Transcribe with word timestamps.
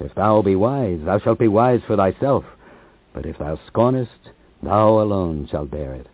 If 0.00 0.14
thou 0.14 0.42
be 0.42 0.54
wise, 0.56 1.00
thou 1.04 1.18
shalt 1.18 1.38
be 1.38 1.48
wise 1.48 1.80
for 1.86 1.96
thyself. 1.96 2.44
But 3.12 3.26
if 3.26 3.38
thou 3.38 3.58
scornest, 3.66 4.30
thou 4.62 5.00
alone 5.00 5.48
shalt 5.50 5.70
bear 5.70 5.94
it. 5.94 6.06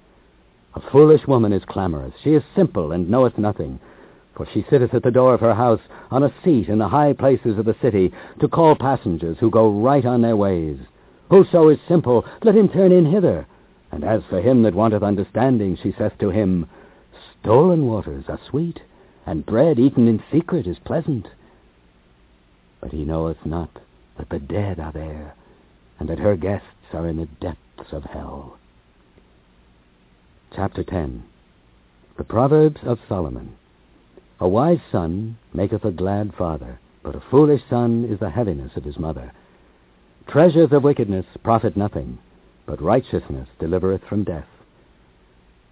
A 0.75 0.81
foolish 0.81 1.27
woman 1.27 1.53
is 1.53 1.65
clamorous. 1.65 2.15
She 2.23 2.35
is 2.35 2.43
simple 2.57 2.93
and 2.93 3.09
knoweth 3.09 3.39
nothing. 3.39 3.79
For 4.35 4.47
she 4.47 4.65
sitteth 4.69 4.95
at 4.95 5.03
the 5.03 5.11
door 5.11 5.35
of 5.35 5.41
her 5.41 5.55
house 5.55 5.83
on 6.11 6.25
a 6.25 6.35
seat 6.43 6.69
in 6.69 6.79
the 6.79 6.89
high 6.89 7.13
places 7.13 7.59
of 7.59 7.65
the 7.65 7.77
city 7.81 8.13
to 8.41 8.49
call 8.49 8.75
passengers 8.75 9.39
who 9.39 9.51
go 9.51 9.71
right 9.71 10.05
on 10.05 10.23
their 10.23 10.37
ways. 10.37 10.79
Whoso 11.31 11.69
is 11.69 11.79
simple, 11.87 12.25
let 12.43 12.57
him 12.57 12.69
turn 12.69 12.91
in 12.91 13.07
hither. 13.07 13.47
And 13.93 14.03
as 14.03 14.23
for 14.25 14.41
him 14.41 14.63
that 14.63 14.75
wanteth 14.75 15.03
understanding, 15.05 15.77
she 15.77 15.93
saith 15.93 16.19
to 16.19 16.31
him, 16.31 16.69
Stolen 17.41 17.87
waters 17.87 18.25
are 18.29 18.41
sweet, 18.51 18.81
and 19.27 19.47
bread 19.47 19.79
eaten 19.79 20.09
in 20.09 20.23
secret 20.33 20.67
is 20.67 20.79
pleasant. 20.81 21.29
But 22.85 22.93
he 22.93 23.07
knoweth 23.07 23.47
not 23.47 23.71
that 24.19 24.29
the 24.29 24.39
dead 24.39 24.79
are 24.79 24.93
there, 24.93 25.35
and 25.99 26.07
that 26.11 26.19
her 26.19 26.37
guests 26.37 26.93
are 26.93 27.09
in 27.09 27.17
the 27.17 27.25
depths 27.25 27.93
of 27.93 28.05
hell. 28.05 28.59
Chapter 30.55 30.85
10 30.85 31.23
The 32.19 32.25
Proverbs 32.25 32.83
of 32.85 33.01
Solomon 33.09 33.57
A 34.39 34.47
wise 34.47 34.83
son 34.93 35.39
maketh 35.55 35.87
a 35.87 35.93
glad 35.93 36.35
father, 36.35 36.79
but 37.03 37.15
a 37.15 37.23
foolish 37.31 37.63
son 37.71 38.05
is 38.05 38.21
the 38.21 38.29
heaviness 38.29 38.77
of 38.77 38.85
his 38.85 38.99
mother. 38.99 39.33
Treasures 40.27 40.71
of 40.71 40.85
wickedness 40.85 41.25
profit 41.43 41.79
nothing, 41.79 42.19
but 42.67 42.83
righteousness 42.83 43.49
delivereth 43.59 44.05
from 44.05 44.25
death. 44.25 44.49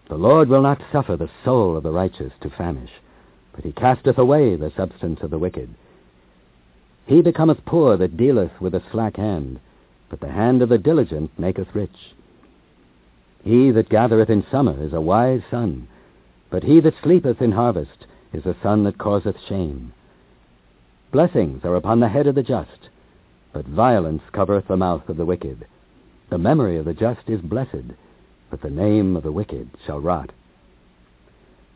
The 0.08 0.16
Lord 0.16 0.48
will 0.48 0.62
not 0.62 0.80
suffer 0.90 1.16
the 1.18 1.30
soul 1.44 1.76
of 1.76 1.82
the 1.82 1.92
righteous 1.92 2.32
to 2.40 2.48
famish, 2.48 2.92
but 3.54 3.64
he 3.66 3.72
casteth 3.72 4.16
away 4.16 4.56
the 4.56 4.72
substance 4.74 5.20
of 5.20 5.28
the 5.28 5.38
wicked. 5.38 5.68
He 7.12 7.20
becometh 7.20 7.66
poor 7.66 7.98
that 7.98 8.16
dealeth 8.16 8.58
with 8.58 8.74
a 8.74 8.82
slack 8.90 9.18
hand, 9.18 9.60
but 10.08 10.20
the 10.20 10.30
hand 10.30 10.62
of 10.62 10.70
the 10.70 10.78
diligent 10.78 11.30
maketh 11.38 11.74
rich. 11.74 12.14
He 13.44 13.70
that 13.70 13.90
gathereth 13.90 14.30
in 14.30 14.46
summer 14.50 14.82
is 14.82 14.94
a 14.94 15.00
wise 15.02 15.42
son, 15.50 15.88
but 16.48 16.62
he 16.62 16.80
that 16.80 16.94
sleepeth 17.02 17.42
in 17.42 17.52
harvest 17.52 18.06
is 18.32 18.46
a 18.46 18.56
son 18.62 18.84
that 18.84 18.96
causeth 18.96 19.36
shame. 19.46 19.92
Blessings 21.10 21.66
are 21.66 21.76
upon 21.76 22.00
the 22.00 22.08
head 22.08 22.26
of 22.26 22.34
the 22.34 22.42
just, 22.42 22.88
but 23.52 23.66
violence 23.66 24.22
covereth 24.32 24.68
the 24.68 24.78
mouth 24.78 25.06
of 25.10 25.18
the 25.18 25.26
wicked. 25.26 25.66
The 26.30 26.38
memory 26.38 26.78
of 26.78 26.86
the 26.86 26.94
just 26.94 27.28
is 27.28 27.42
blessed, 27.42 27.92
but 28.48 28.62
the 28.62 28.70
name 28.70 29.16
of 29.16 29.22
the 29.22 29.32
wicked 29.32 29.68
shall 29.84 30.00
rot. 30.00 30.30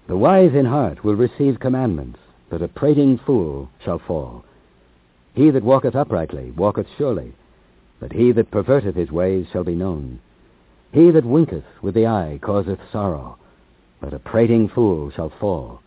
The 0.08 0.16
wise 0.16 0.54
in 0.54 0.64
heart 0.64 1.04
will 1.04 1.14
receive 1.14 1.60
commandments, 1.60 2.20
but 2.48 2.62
a 2.62 2.68
prating 2.68 3.18
fool 3.18 3.68
shall 3.84 3.98
fall. 3.98 4.42
He 5.36 5.50
that 5.50 5.62
walketh 5.62 5.94
uprightly 5.94 6.50
walketh 6.52 6.86
surely, 6.96 7.34
but 8.00 8.10
he 8.10 8.32
that 8.32 8.50
perverteth 8.50 8.94
his 8.94 9.12
ways 9.12 9.46
shall 9.52 9.64
be 9.64 9.74
known. 9.74 10.18
He 10.92 11.10
that 11.10 11.26
winketh 11.26 11.66
with 11.82 11.94
the 11.94 12.06
eye 12.06 12.38
causeth 12.40 12.80
sorrow, 12.90 13.36
but 14.00 14.14
a 14.14 14.18
prating 14.18 14.66
fool 14.66 15.10
shall 15.10 15.28
fall. 15.28 15.82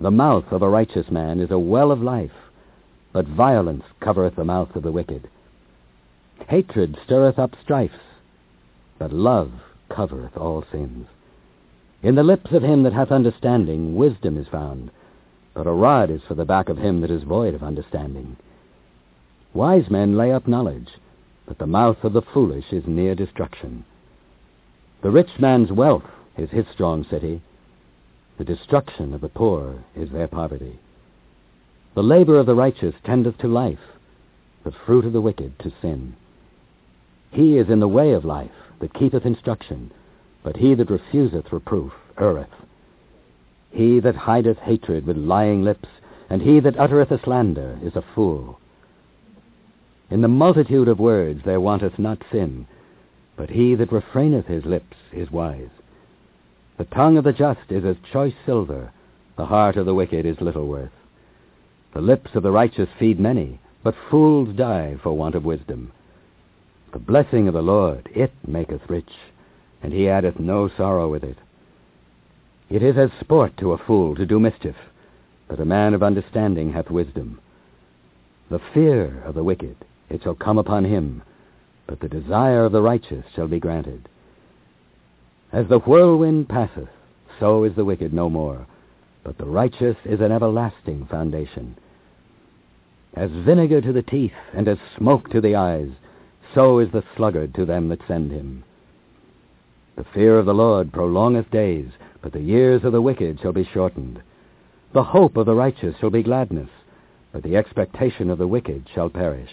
The 0.00 0.12
mouth 0.12 0.52
of 0.52 0.62
a 0.62 0.68
righteous 0.68 1.10
man 1.10 1.40
is 1.40 1.50
a 1.50 1.58
well 1.58 1.90
of 1.90 2.02
life, 2.02 2.52
but 3.12 3.26
violence 3.26 3.82
covereth 3.98 4.36
the 4.36 4.44
mouth 4.44 4.76
of 4.76 4.84
the 4.84 4.92
wicked. 4.92 5.28
Hatred 6.46 6.96
stirreth 7.04 7.40
up 7.40 7.56
strifes, 7.64 7.98
but 8.96 9.12
love 9.12 9.50
covereth 9.88 10.36
all 10.36 10.64
sins. 10.70 11.08
In 12.04 12.14
the 12.14 12.22
lips 12.22 12.52
of 12.52 12.62
him 12.62 12.84
that 12.84 12.92
hath 12.92 13.10
understanding 13.10 13.96
wisdom 13.96 14.38
is 14.38 14.46
found, 14.46 14.92
but 15.54 15.66
a 15.66 15.72
rod 15.72 16.10
is 16.10 16.20
for 16.26 16.34
the 16.34 16.44
back 16.44 16.68
of 16.68 16.78
him 16.78 17.00
that 17.00 17.10
is 17.10 17.22
void 17.22 17.54
of 17.54 17.62
understanding. 17.62 18.36
Wise 19.54 19.88
men 19.88 20.16
lay 20.16 20.32
up 20.32 20.48
knowledge, 20.48 20.88
but 21.46 21.58
the 21.58 21.66
mouth 21.66 22.02
of 22.02 22.12
the 22.12 22.22
foolish 22.22 22.72
is 22.72 22.86
near 22.86 23.14
destruction. 23.14 23.84
The 25.02 25.10
rich 25.10 25.30
man's 25.38 25.70
wealth 25.70 26.04
is 26.36 26.50
his 26.50 26.66
strong 26.72 27.06
city. 27.08 27.40
The 28.38 28.44
destruction 28.44 29.14
of 29.14 29.20
the 29.20 29.28
poor 29.28 29.84
is 29.94 30.10
their 30.10 30.26
poverty. 30.26 30.80
The 31.94 32.02
labor 32.02 32.38
of 32.38 32.46
the 32.46 32.56
righteous 32.56 32.94
tendeth 33.04 33.38
to 33.38 33.46
life, 33.46 33.78
the 34.64 34.72
fruit 34.84 35.04
of 35.04 35.12
the 35.12 35.20
wicked 35.20 35.56
to 35.60 35.72
sin. 35.80 36.16
He 37.30 37.58
is 37.58 37.68
in 37.68 37.78
the 37.78 37.88
way 37.88 38.12
of 38.12 38.24
life 38.24 38.50
that 38.80 38.94
keepeth 38.94 39.24
instruction, 39.24 39.92
but 40.42 40.56
he 40.56 40.74
that 40.74 40.90
refuseth 40.90 41.52
reproof 41.52 41.92
erreth. 42.18 42.50
He 43.74 43.98
that 43.98 44.14
hideth 44.14 44.58
hatred 44.58 45.04
with 45.04 45.16
lying 45.16 45.64
lips, 45.64 45.88
and 46.30 46.40
he 46.40 46.60
that 46.60 46.78
uttereth 46.78 47.10
a 47.10 47.20
slander, 47.24 47.76
is 47.82 47.96
a 47.96 48.04
fool. 48.14 48.60
In 50.10 50.20
the 50.20 50.28
multitude 50.28 50.86
of 50.86 51.00
words 51.00 51.42
there 51.44 51.60
wanteth 51.60 51.98
not 51.98 52.22
sin, 52.30 52.68
but 53.36 53.50
he 53.50 53.74
that 53.74 53.90
refraineth 53.90 54.46
his 54.46 54.64
lips 54.64 54.96
is 55.12 55.32
wise. 55.32 55.70
The 56.78 56.84
tongue 56.84 57.16
of 57.18 57.24
the 57.24 57.32
just 57.32 57.72
is 57.72 57.84
as 57.84 57.96
choice 58.12 58.34
silver, 58.46 58.92
the 59.36 59.46
heart 59.46 59.74
of 59.76 59.86
the 59.86 59.94
wicked 59.94 60.24
is 60.24 60.40
little 60.40 60.68
worth. 60.68 60.92
The 61.94 62.00
lips 62.00 62.36
of 62.36 62.44
the 62.44 62.52
righteous 62.52 62.88
feed 62.96 63.18
many, 63.18 63.58
but 63.82 63.96
fools 64.08 64.54
die 64.54 64.98
for 65.02 65.16
want 65.16 65.34
of 65.34 65.44
wisdom. 65.44 65.90
The 66.92 67.00
blessing 67.00 67.48
of 67.48 67.54
the 67.54 67.62
Lord, 67.62 68.08
it 68.14 68.32
maketh 68.46 68.88
rich, 68.88 69.10
and 69.82 69.92
he 69.92 70.08
addeth 70.08 70.38
no 70.38 70.68
sorrow 70.68 71.08
with 71.10 71.24
it. 71.24 71.38
It 72.70 72.82
is 72.82 72.96
as 72.96 73.10
sport 73.20 73.56
to 73.58 73.72
a 73.72 73.78
fool 73.78 74.14
to 74.16 74.26
do 74.26 74.40
mischief, 74.40 74.76
but 75.48 75.60
a 75.60 75.64
man 75.64 75.94
of 75.94 76.02
understanding 76.02 76.72
hath 76.72 76.90
wisdom. 76.90 77.40
The 78.50 78.60
fear 78.72 79.22
of 79.24 79.34
the 79.34 79.44
wicked, 79.44 79.76
it 80.08 80.22
shall 80.22 80.34
come 80.34 80.58
upon 80.58 80.84
him, 80.84 81.22
but 81.86 82.00
the 82.00 82.08
desire 82.08 82.64
of 82.64 82.72
the 82.72 82.82
righteous 82.82 83.24
shall 83.34 83.48
be 83.48 83.60
granted. 83.60 84.08
As 85.52 85.68
the 85.68 85.78
whirlwind 85.78 86.48
passeth, 86.48 86.88
so 87.38 87.64
is 87.64 87.74
the 87.74 87.84
wicked 87.84 88.12
no 88.12 88.30
more, 88.30 88.66
but 89.22 89.38
the 89.38 89.46
righteous 89.46 89.96
is 90.04 90.20
an 90.20 90.32
everlasting 90.32 91.06
foundation. 91.06 91.76
As 93.14 93.30
vinegar 93.30 93.80
to 93.80 93.92
the 93.92 94.02
teeth, 94.02 94.34
and 94.52 94.66
as 94.66 94.78
smoke 94.96 95.30
to 95.30 95.40
the 95.40 95.54
eyes, 95.54 95.90
so 96.54 96.78
is 96.78 96.90
the 96.92 97.04
sluggard 97.16 97.54
to 97.54 97.64
them 97.64 97.88
that 97.88 98.06
send 98.08 98.32
him. 98.32 98.64
The 99.96 100.04
fear 100.04 100.38
of 100.38 100.46
the 100.46 100.54
Lord 100.54 100.92
prolongeth 100.92 101.50
days, 101.50 101.90
but 102.24 102.32
the 102.32 102.40
years 102.40 102.82
of 102.84 102.92
the 102.92 103.02
wicked 103.02 103.38
shall 103.42 103.52
be 103.52 103.68
shortened. 103.74 104.18
The 104.94 105.02
hope 105.02 105.36
of 105.36 105.44
the 105.44 105.54
righteous 105.54 105.94
shall 106.00 106.08
be 106.08 106.22
gladness, 106.22 106.70
but 107.32 107.42
the 107.42 107.54
expectation 107.54 108.30
of 108.30 108.38
the 108.38 108.48
wicked 108.48 108.88
shall 108.94 109.10
perish. 109.10 109.50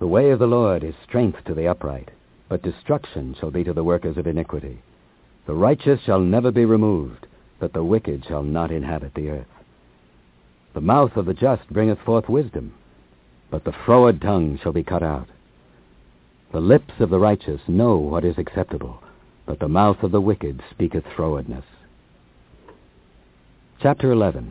The 0.00 0.08
way 0.08 0.30
of 0.30 0.40
the 0.40 0.48
Lord 0.48 0.82
is 0.82 0.96
strength 1.04 1.44
to 1.44 1.54
the 1.54 1.68
upright, 1.68 2.10
but 2.48 2.64
destruction 2.64 3.36
shall 3.38 3.52
be 3.52 3.62
to 3.62 3.72
the 3.72 3.84
workers 3.84 4.18
of 4.18 4.26
iniquity. 4.26 4.82
The 5.46 5.54
righteous 5.54 6.00
shall 6.04 6.18
never 6.18 6.50
be 6.50 6.64
removed, 6.64 7.28
but 7.60 7.72
the 7.72 7.84
wicked 7.84 8.24
shall 8.26 8.42
not 8.42 8.72
inhabit 8.72 9.14
the 9.14 9.30
earth. 9.30 9.46
The 10.74 10.80
mouth 10.80 11.16
of 11.16 11.26
the 11.26 11.34
just 11.34 11.72
bringeth 11.72 12.00
forth 12.00 12.28
wisdom, 12.28 12.74
but 13.52 13.62
the 13.62 13.76
froward 13.84 14.20
tongue 14.20 14.58
shall 14.60 14.72
be 14.72 14.82
cut 14.82 15.04
out. 15.04 15.28
The 16.50 16.60
lips 16.60 16.94
of 16.98 17.10
the 17.10 17.20
righteous 17.20 17.60
know 17.68 17.98
what 17.98 18.24
is 18.24 18.36
acceptable, 18.36 19.00
but 19.46 19.60
the 19.60 19.68
mouth 19.68 20.02
of 20.02 20.10
the 20.10 20.20
wicked 20.20 20.60
speaketh 20.70 21.04
frowardness. 21.16 21.64
Chapter 23.80 24.10
11 24.10 24.50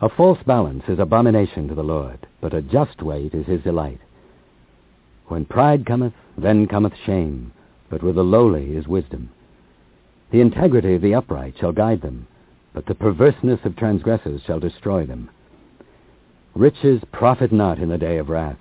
A 0.00 0.08
false 0.08 0.38
balance 0.46 0.84
is 0.88 0.98
abomination 0.98 1.68
to 1.68 1.74
the 1.74 1.84
Lord, 1.84 2.26
but 2.40 2.54
a 2.54 2.62
just 2.62 3.02
weight 3.02 3.34
is 3.34 3.46
his 3.46 3.62
delight. 3.62 4.00
When 5.28 5.44
pride 5.44 5.86
cometh, 5.86 6.14
then 6.36 6.66
cometh 6.66 6.94
shame, 7.04 7.52
but 7.90 8.02
with 8.02 8.16
the 8.16 8.24
lowly 8.24 8.74
is 8.74 8.88
wisdom. 8.88 9.30
The 10.30 10.40
integrity 10.40 10.94
of 10.94 11.02
the 11.02 11.14
upright 11.14 11.56
shall 11.60 11.72
guide 11.72 12.00
them, 12.00 12.26
but 12.72 12.86
the 12.86 12.94
perverseness 12.94 13.60
of 13.64 13.76
transgressors 13.76 14.40
shall 14.46 14.60
destroy 14.60 15.04
them. 15.04 15.28
Riches 16.54 17.02
profit 17.12 17.52
not 17.52 17.78
in 17.78 17.90
the 17.90 17.98
day 17.98 18.16
of 18.16 18.30
wrath, 18.30 18.58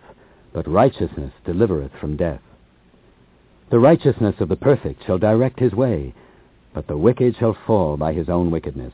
but 0.54 0.68
righteousness 0.68 1.32
delivereth 1.46 1.92
from 2.00 2.18
death. 2.18 2.42
The 3.72 3.80
righteousness 3.80 4.36
of 4.42 4.50
the 4.50 4.58
perfect 4.58 5.06
shall 5.06 5.18
direct 5.18 5.58
his 5.58 5.72
way, 5.72 6.14
but 6.74 6.88
the 6.88 6.98
wicked 6.98 7.38
shall 7.38 7.56
fall 7.66 7.96
by 7.96 8.12
his 8.12 8.28
own 8.28 8.52
wickedness. 8.52 8.92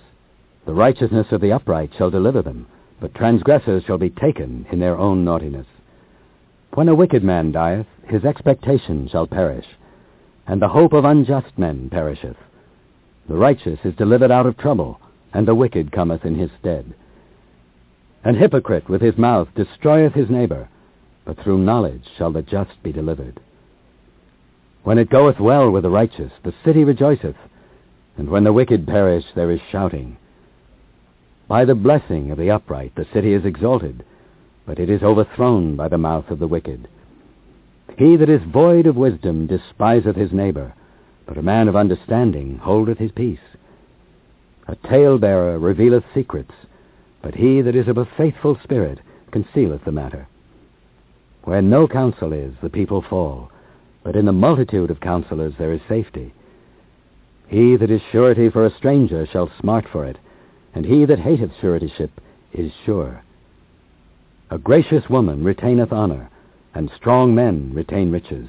The 0.67 0.73
righteousness 0.75 1.25
of 1.31 1.41
the 1.41 1.51
upright 1.51 1.89
shall 1.97 2.11
deliver 2.11 2.43
them, 2.43 2.67
but 2.99 3.15
transgressors 3.15 3.83
shall 3.85 3.97
be 3.97 4.11
taken 4.11 4.67
in 4.71 4.79
their 4.79 4.95
own 4.95 5.25
naughtiness. 5.25 5.65
When 6.75 6.89
a 6.89 6.95
wicked 6.95 7.23
man 7.23 7.51
dieth, 7.51 7.87
his 8.07 8.23
expectation 8.23 9.07
shall 9.07 9.25
perish, 9.25 9.65
and 10.45 10.61
the 10.61 10.67
hope 10.67 10.93
of 10.93 11.05
unjust 11.05 11.57
men 11.57 11.89
perisheth. 11.89 12.37
The 13.27 13.35
righteous 13.35 13.79
is 13.83 13.95
delivered 13.95 14.29
out 14.29 14.45
of 14.45 14.57
trouble, 14.57 14.99
and 15.33 15.47
the 15.47 15.55
wicked 15.55 15.91
cometh 15.91 16.23
in 16.23 16.35
his 16.35 16.51
stead. 16.59 16.93
An 18.23 18.35
hypocrite 18.35 18.87
with 18.87 19.01
his 19.01 19.17
mouth 19.17 19.47
destroyeth 19.55 20.13
his 20.13 20.29
neighbor, 20.29 20.69
but 21.25 21.39
through 21.39 21.57
knowledge 21.57 22.03
shall 22.15 22.31
the 22.31 22.43
just 22.43 22.83
be 22.83 22.91
delivered. 22.91 23.39
When 24.83 24.97
it 24.97 25.09
goeth 25.09 25.39
well 25.39 25.69
with 25.69 25.83
the 25.83 25.89
righteous, 25.89 26.31
the 26.43 26.53
city 26.63 26.83
rejoiceth, 26.83 27.35
and 28.17 28.29
when 28.29 28.43
the 28.43 28.53
wicked 28.53 28.87
perish, 28.87 29.25
there 29.35 29.51
is 29.51 29.61
shouting. 29.71 30.17
By 31.47 31.65
the 31.65 31.75
blessing 31.75 32.31
of 32.31 32.37
the 32.37 32.51
upright, 32.51 32.95
the 32.95 33.07
city 33.13 33.33
is 33.33 33.45
exalted, 33.45 34.03
but 34.65 34.79
it 34.79 34.89
is 34.89 35.03
overthrown 35.03 35.75
by 35.75 35.87
the 35.87 35.97
mouth 35.97 36.29
of 36.29 36.39
the 36.39 36.47
wicked. 36.47 36.87
He 37.97 38.15
that 38.17 38.29
is 38.29 38.41
void 38.43 38.85
of 38.85 38.95
wisdom 38.95 39.47
despiseth 39.47 40.15
his 40.15 40.31
neighbor, 40.31 40.73
but 41.25 41.37
a 41.37 41.41
man 41.41 41.67
of 41.67 41.75
understanding 41.75 42.57
holdeth 42.57 42.97
his 42.97 43.11
peace. 43.11 43.39
A 44.67 44.75
talebearer 44.75 45.57
revealeth 45.59 46.03
secrets, 46.13 46.53
but 47.21 47.35
he 47.35 47.61
that 47.61 47.75
is 47.75 47.87
of 47.87 47.97
a 47.97 48.05
faithful 48.17 48.57
spirit 48.63 48.99
concealeth 49.31 49.83
the 49.85 49.91
matter. 49.91 50.27
Where 51.43 51.61
no 51.61 51.87
counsel 51.87 52.33
is, 52.33 52.53
the 52.61 52.69
people 52.69 53.01
fall, 53.01 53.49
but 54.07 54.15
in 54.15 54.23
the 54.23 54.31
multitude 54.31 54.89
of 54.89 55.01
counselors 55.01 55.53
there 55.57 55.73
is 55.73 55.81
safety. 55.89 56.33
He 57.49 57.75
that 57.75 57.91
is 57.91 57.99
surety 58.09 58.49
for 58.49 58.65
a 58.65 58.73
stranger 58.77 59.25
shall 59.25 59.51
smart 59.59 59.85
for 59.91 60.05
it, 60.05 60.15
and 60.73 60.85
he 60.85 61.03
that 61.03 61.19
hateth 61.19 61.51
suretyship 61.59 62.11
is 62.53 62.71
sure. 62.85 63.21
A 64.49 64.57
gracious 64.57 65.09
woman 65.09 65.43
retaineth 65.43 65.91
honor, 65.91 66.29
and 66.73 66.89
strong 66.95 67.35
men 67.35 67.73
retain 67.73 68.09
riches. 68.09 68.47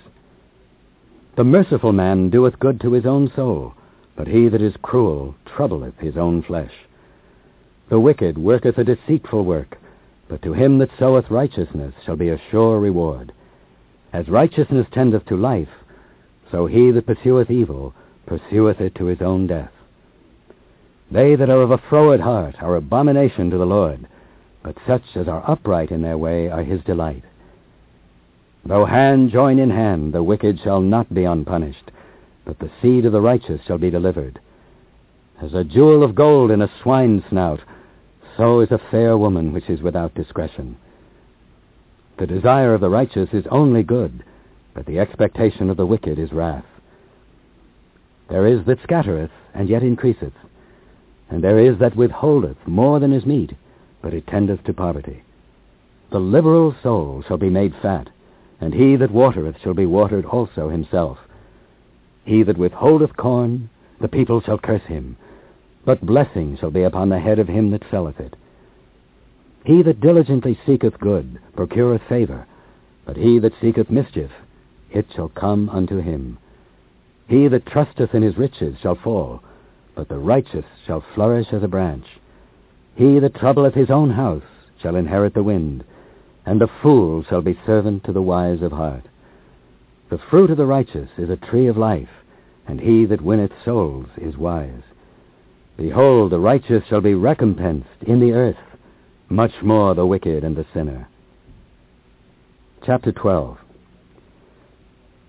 The 1.35 1.43
merciful 1.43 1.93
man 1.93 2.31
doeth 2.31 2.61
good 2.61 2.81
to 2.83 2.93
his 2.93 3.05
own 3.05 3.33
soul, 3.35 3.75
but 4.15 4.29
he 4.29 4.49
that 4.49 4.63
is 4.63 4.77
cruel 4.81 5.35
troubleth 5.45 5.99
his 5.99 6.17
own 6.17 6.41
flesh. 6.43 6.73
The 7.89 7.99
wicked 7.99 8.39
worketh 8.39 8.79
a 8.79 8.85
deceitful 8.85 9.45
work, 9.45 9.77
but 10.29 10.41
to 10.43 10.53
him 10.53 10.79
that 10.79 10.97
soweth 11.01 11.33
righteousness 11.33 11.95
shall 12.07 12.15
be 12.15 12.29
a 12.29 12.41
sure 12.53 12.79
reward. 12.79 13.33
As 14.13 14.29
righteousness 14.29 14.87
tendeth 14.91 15.27
to 15.27 15.37
life, 15.37 15.69
so 16.51 16.67
he 16.67 16.91
that 16.91 17.07
pursueth 17.07 17.51
evil 17.51 17.95
pursueth 18.27 18.81
it 18.81 18.95
to 18.97 19.07
his 19.07 19.21
own 19.21 19.47
death. 19.47 19.73
They 21.11 21.37
that 21.37 21.51
are 21.51 21.63
of 21.63 21.71
a 21.71 21.79
froward 21.79 22.21
heart 22.21 22.57
are 22.61 22.77
abomination 22.77 23.51
to 23.51 23.59
the 23.59 23.67
Lord, 23.67 24.07
but 24.63 24.77
such 24.87 25.05
as 25.15 25.29
are 25.29 25.49
upright 25.51 25.91
in 25.91 26.03
their 26.03 26.19
way 26.19 26.49
are 26.49 26.63
his 26.63 26.83
delight. 26.83 27.25
Though 28.65 28.85
hand 28.85 29.31
join 29.31 29.59
in 29.59 29.71
hand, 29.71 30.13
the 30.13 30.23
wicked 30.23 30.61
shall 30.61 30.81
not 30.81 31.13
be 31.15 31.25
unpunished, 31.25 31.91
but 32.45 32.59
the 32.59 32.71
seed 32.83 33.07
of 33.07 33.13
the 33.13 33.21
righteous 33.21 33.61
shall 33.67 33.79
be 33.79 33.91
delivered. 33.91 34.41
As 35.41 35.55
a 35.55 35.65
jewel 35.65 36.03
of 36.03 36.15
gold 36.15 36.51
in 36.51 36.61
a 36.61 36.71
swine's 36.83 37.23
snout, 37.31 37.61
so 38.37 38.61
is 38.61 38.71
a 38.71 38.81
fair 38.91 39.17
woman 39.17 39.53
which 39.53 39.71
is 39.71 39.81
without 39.81 40.15
discretion. 40.15 40.77
The 42.19 42.27
desire 42.27 42.75
of 42.75 42.81
the 42.81 42.91
righteous 42.91 43.29
is 43.33 43.47
only 43.47 43.85
good, 43.85 44.25
but 44.75 44.87
the 44.87 44.99
expectation 44.99 45.71
of 45.71 45.77
the 45.77 45.87
wicked 45.87 46.19
is 46.19 46.33
wrath. 46.33 46.65
There 48.29 48.47
is 48.47 48.65
that 48.67 48.83
scattereth, 48.83 49.31
and 49.55 49.69
yet 49.69 49.85
increaseth, 49.85 50.35
and 51.31 51.43
there 51.45 51.61
is 51.61 51.79
that 51.79 51.95
withholdeth 51.95 52.57
more 52.67 52.99
than 52.99 53.13
is 53.13 53.25
meet, 53.25 53.53
but 54.03 54.13
it 54.13 54.27
tendeth 54.27 54.65
to 54.65 54.73
poverty. 54.73 55.23
The 56.11 56.19
liberal 56.19 56.75
soul 56.83 57.23
shall 57.27 57.37
be 57.37 57.51
made 57.51 57.75
fat, 57.81 58.09
and 58.61 58.75
he 58.75 58.97
that 58.97 59.13
watereth 59.13 59.61
shall 59.63 59.75
be 59.75 59.87
watered 59.87 60.25
also 60.25 60.71
himself. 60.71 61.19
He 62.25 62.43
that 62.43 62.59
withholdeth 62.59 63.17
corn, 63.17 63.71
the 64.01 64.09
people 64.09 64.41
shall 64.41 64.59
curse 64.59 64.85
him, 64.85 65.17
but 65.85 66.05
blessing 66.05 66.57
shall 66.59 66.71
be 66.71 66.83
upon 66.83 67.11
the 67.11 67.21
head 67.21 67.39
of 67.39 67.49
him 67.49 67.71
that 67.71 67.89
selleth 67.91 68.19
it. 68.19 68.35
He 69.69 69.83
that 69.83 70.01
diligently 70.01 70.59
seeketh 70.65 70.99
good 70.99 71.39
procureth 71.55 72.01
favor, 72.09 72.47
but 73.05 73.19
he 73.19 73.39
that 73.41 73.53
seeketh 73.61 73.91
mischief, 73.91 74.31
it 74.91 75.05
shall 75.15 75.29
come 75.29 75.69
unto 75.69 75.99
him. 75.99 76.39
He 77.27 77.49
that 77.49 77.67
trusteth 77.67 78.15
in 78.15 78.23
his 78.23 78.39
riches 78.39 78.79
shall 78.81 78.95
fall, 78.95 79.43
but 79.95 80.09
the 80.09 80.17
righteous 80.19 80.65
shall 80.87 81.05
flourish 81.15 81.49
as 81.53 81.63
a 81.63 81.69
branch. 81.69 82.07
He 82.95 83.19
that 83.19 83.35
troubleth 83.35 83.75
his 83.75 83.91
own 83.91 84.09
house 84.09 84.49
shall 84.81 84.97
inherit 84.97 85.35
the 85.35 85.43
wind, 85.43 85.85
and 86.47 86.59
the 86.59 86.71
fool 86.81 87.23
shall 87.25 87.43
be 87.43 87.61
servant 87.67 88.05
to 88.05 88.13
the 88.15 88.23
wise 88.23 88.63
of 88.63 88.73
heart. 88.73 89.05
The 90.09 90.17
fruit 90.31 90.51
of 90.51 90.57
the 90.57 90.65
righteous 90.65 91.11
is 91.19 91.29
a 91.29 91.37
tree 91.37 91.67
of 91.67 91.77
life, 91.77 92.09
and 92.67 92.81
he 92.81 93.05
that 93.05 93.21
winneth 93.21 93.53
souls 93.67 94.07
is 94.17 94.35
wise. 94.35 94.83
Behold, 95.77 96.33
the 96.33 96.41
righteous 96.41 96.85
shall 96.89 97.03
be 97.03 97.13
recompensed 97.13 98.03
in 98.07 98.19
the 98.19 98.33
earth, 98.33 98.57
much 99.31 99.53
more 99.63 99.95
the 99.95 100.07
wicked 100.07 100.45
and 100.45 100.57
the 100.57 100.67
sinner. 100.73 101.09
Chapter 102.85 103.13
12 103.13 103.59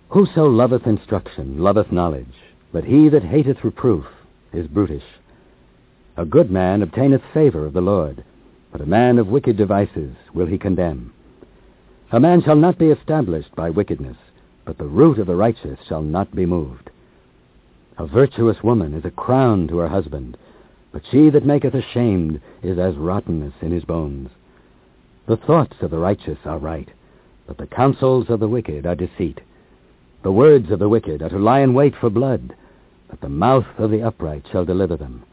Whoso 0.10 0.46
loveth 0.46 0.88
instruction 0.88 1.60
loveth 1.62 1.92
knowledge, 1.92 2.34
but 2.72 2.84
he 2.84 3.10
that 3.10 3.24
hateth 3.24 3.64
reproof 3.64 4.06
is 4.54 4.68
brutish. 4.68 5.04
A 6.18 6.26
good 6.26 6.50
man 6.50 6.82
obtaineth 6.82 7.22
favor 7.34 7.66
of 7.66 7.74
the 7.74 7.82
Lord, 7.82 8.24
but 8.72 8.82
a 8.82 8.86
man 8.86 9.18
of 9.18 9.28
wicked 9.28 9.58
devices 9.58 10.16
will 10.34 10.48
he 10.48 10.58
condemn. 10.58 11.14
A 12.12 12.20
man 12.20 12.42
shall 12.42 12.56
not 12.56 12.78
be 12.78 12.90
established 12.90 13.54
by 13.56 13.70
wickedness, 13.70 14.18
but 14.66 14.78
the 14.78 14.86
root 14.86 15.20
of 15.20 15.28
the 15.28 15.36
righteous 15.36 15.80
shall 15.88 16.02
not 16.02 16.36
be 16.36 16.46
moved. 16.46 16.90
A 17.98 18.08
virtuous 18.08 18.64
woman 18.64 18.94
is 18.94 19.06
a 19.06 19.12
crown 19.12 19.68
to 19.68 19.78
her 19.78 19.90
husband, 19.90 20.38
but 20.92 21.04
she 21.12 21.30
that 21.30 21.46
maketh 21.46 21.74
ashamed 21.74 22.42
is 22.64 22.80
as 22.80 22.96
rottenness 22.96 23.54
in 23.62 23.72
his 23.72 23.84
bones. 23.84 24.30
The 25.28 25.38
thoughts 25.38 25.76
of 25.82 25.92
the 25.92 26.00
righteous 26.00 26.40
are 26.46 26.58
right, 26.58 26.90
but 27.46 27.58
the 27.58 27.68
counsels 27.68 28.30
of 28.30 28.40
the 28.40 28.48
wicked 28.48 28.86
are 28.86 28.96
deceit. 28.96 29.42
The 30.24 30.32
words 30.32 30.72
of 30.72 30.80
the 30.80 30.90
wicked 30.90 31.22
are 31.22 31.30
to 31.30 31.38
lie 31.38 31.60
in 31.60 31.74
wait 31.74 31.96
for 31.96 32.10
blood, 32.10 32.56
but 33.10 33.22
the 33.22 33.30
mouth 33.30 33.68
of 33.78 33.92
the 33.92 34.02
upright 34.02 34.46
shall 34.52 34.66
deliver 34.66 34.98
them. 34.98 35.24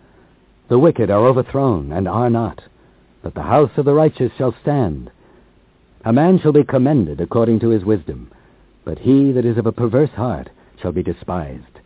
The 0.68 0.78
wicked 0.78 1.10
are 1.10 1.26
overthrown 1.26 1.92
and 1.92 2.06
are 2.06 2.30
not, 2.30 2.62
but 3.22 3.34
the 3.34 3.42
house 3.42 3.70
of 3.76 3.84
the 3.84 3.94
righteous 3.94 4.32
shall 4.36 4.54
stand. 4.62 5.10
A 6.04 6.12
man 6.12 6.38
shall 6.38 6.52
be 6.52 6.64
commended 6.64 7.20
according 7.20 7.60
to 7.60 7.70
his 7.70 7.84
wisdom, 7.84 8.30
but 8.84 8.98
he 8.98 9.32
that 9.32 9.44
is 9.44 9.58
of 9.58 9.66
a 9.66 9.72
perverse 9.72 10.10
heart 10.10 10.50
shall 10.80 10.92
be 10.92 11.02
despised. 11.02 11.80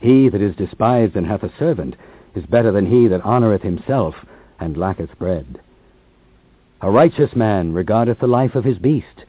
He 0.00 0.28
that 0.28 0.42
is 0.42 0.56
despised 0.56 1.16
and 1.16 1.26
hath 1.26 1.42
a 1.42 1.52
servant 1.58 1.94
is 2.34 2.44
better 2.46 2.72
than 2.72 2.86
he 2.86 3.08
that 3.08 3.24
honoureth 3.24 3.62
himself 3.62 4.14
and 4.58 4.76
lacketh 4.76 5.18
bread. 5.18 5.60
A 6.80 6.90
righteous 6.90 7.34
man 7.36 7.72
regardeth 7.72 8.18
the 8.18 8.26
life 8.26 8.54
of 8.54 8.64
his 8.64 8.78
beast, 8.78 9.24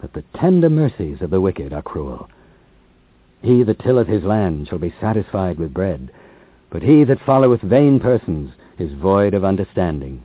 but 0.00 0.12
the 0.12 0.24
tender 0.34 0.70
mercies 0.70 1.20
of 1.20 1.30
the 1.30 1.40
wicked 1.40 1.72
are 1.72 1.82
cruel. 1.82 2.28
He 3.42 3.62
that 3.62 3.78
tilleth 3.78 4.08
his 4.08 4.24
land 4.24 4.68
shall 4.68 4.78
be 4.78 4.94
satisfied 5.00 5.58
with 5.58 5.74
bread, 5.74 6.10
but 6.70 6.82
he 6.82 7.04
that 7.04 7.24
followeth 7.24 7.60
vain 7.60 8.00
persons 8.00 8.52
is 8.78 8.92
void 8.92 9.34
of 9.34 9.44
understanding. 9.44 10.22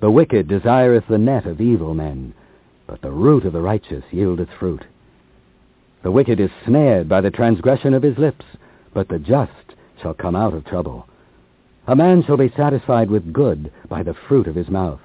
The 0.00 0.10
wicked 0.10 0.48
desireth 0.48 1.04
the 1.08 1.18
net 1.18 1.46
of 1.46 1.60
evil 1.60 1.94
men, 1.94 2.34
but 2.86 3.00
the 3.00 3.10
root 3.10 3.44
of 3.44 3.52
the 3.52 3.62
righteous 3.62 4.04
yieldeth 4.10 4.50
fruit. 4.58 4.82
The 6.02 6.10
wicked 6.10 6.40
is 6.40 6.50
snared 6.66 7.08
by 7.08 7.20
the 7.20 7.30
transgression 7.30 7.94
of 7.94 8.02
his 8.02 8.18
lips, 8.18 8.44
but 8.92 9.08
the 9.08 9.18
just 9.18 9.63
shall 10.00 10.14
come 10.14 10.36
out 10.36 10.54
of 10.54 10.64
trouble. 10.64 11.06
A 11.86 11.96
man 11.96 12.22
shall 12.24 12.36
be 12.36 12.52
satisfied 12.56 13.10
with 13.10 13.32
good 13.32 13.70
by 13.88 14.02
the 14.02 14.14
fruit 14.14 14.46
of 14.46 14.54
his 14.54 14.68
mouth, 14.68 15.00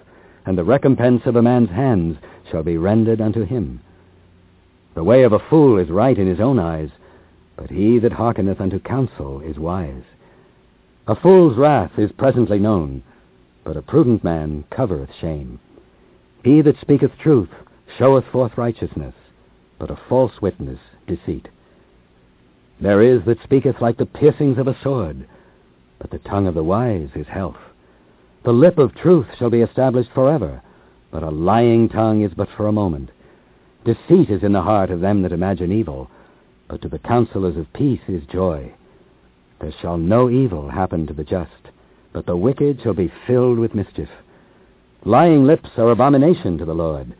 and 0.46 0.58
the 0.58 0.63
recompense 0.63 1.25
of 1.25 1.36
a 1.36 1.41
man's 1.41 1.69
hands 1.69 2.17
shall 2.50 2.63
be 2.63 2.77
rendered 2.77 3.22
unto 3.22 3.43
him. 3.43 3.81
The 4.96 5.03
way 5.03 5.24
of 5.24 5.34
a 5.34 5.39
fool 5.50 5.77
is 5.77 5.89
right 5.89 6.17
in 6.17 6.27
his 6.27 6.39
own 6.39 6.60
eyes, 6.60 6.89
but 7.55 7.69
he 7.69 8.00
that 8.00 8.13
hearkeneth 8.13 8.62
unto 8.62 8.79
counsel 8.79 9.41
is 9.41 9.60
wise. 9.60 10.03
A 11.08 11.15
fool's 11.15 11.58
wrath 11.58 11.98
is 11.98 12.12
presently 12.13 12.60
known, 12.60 13.03
but 13.63 13.77
a 13.77 13.81
prudent 13.81 14.24
man 14.24 14.63
covereth 14.69 15.13
shame. 15.19 15.60
He 16.43 16.62
that 16.62 16.79
speaketh 16.79 17.17
truth 17.17 17.50
showeth 17.98 18.25
forth 18.25 18.58
righteousness, 18.58 19.15
but 19.77 19.91
a 19.91 20.00
false 20.08 20.41
witness 20.41 20.79
deceit. 21.08 21.50
There 22.81 23.01
is 23.01 23.24
that 23.25 23.43
speaketh 23.43 23.81
like 23.81 23.98
the 23.98 24.05
piercings 24.05 24.57
of 24.57 24.67
a 24.67 24.77
sword, 24.81 25.27
but 26.00 26.12
the 26.12 26.19
tongue 26.19 26.48
of 26.48 26.55
the 26.55 26.63
wise 26.63 27.09
is 27.15 27.27
health. 27.27 27.57
The 28.43 28.53
lip 28.53 28.77
of 28.77 28.95
truth 28.95 29.27
shall 29.38 29.50
be 29.50 29.62
established 29.62 30.12
forever, 30.13 30.62
but 31.12 31.24
a 31.24 31.29
lying 31.29 31.89
tongue 31.89 32.21
is 32.21 32.31
but 32.36 32.50
for 32.55 32.67
a 32.67 32.71
moment. 32.71 33.09
Deceit 33.83 34.29
is 34.29 34.43
in 34.43 34.53
the 34.53 34.62
heart 34.62 34.91
of 34.91 35.01
them 35.01 35.21
that 35.24 35.31
imagine 35.31 35.71
evil, 35.71 36.09
but 36.67 36.81
to 36.81 36.89
the 36.89 37.00
counselors 37.00 37.57
of 37.57 37.71
peace 37.74 38.01
is 38.07 38.24
joy. 38.31 38.74
There 39.59 39.74
shall 39.81 39.98
no 39.98 40.29
evil 40.29 40.69
happen 40.69 41.07
to 41.07 41.13
the 41.13 41.24
just 41.24 41.51
but 42.12 42.25
the 42.25 42.36
wicked 42.36 42.81
shall 42.81 42.93
be 42.93 43.12
filled 43.27 43.59
with 43.59 43.75
mischief. 43.75 44.09
Lying 45.05 45.45
lips 45.45 45.69
are 45.77 45.91
abomination 45.91 46.57
to 46.57 46.65
the 46.65 46.74
Lord, 46.74 47.13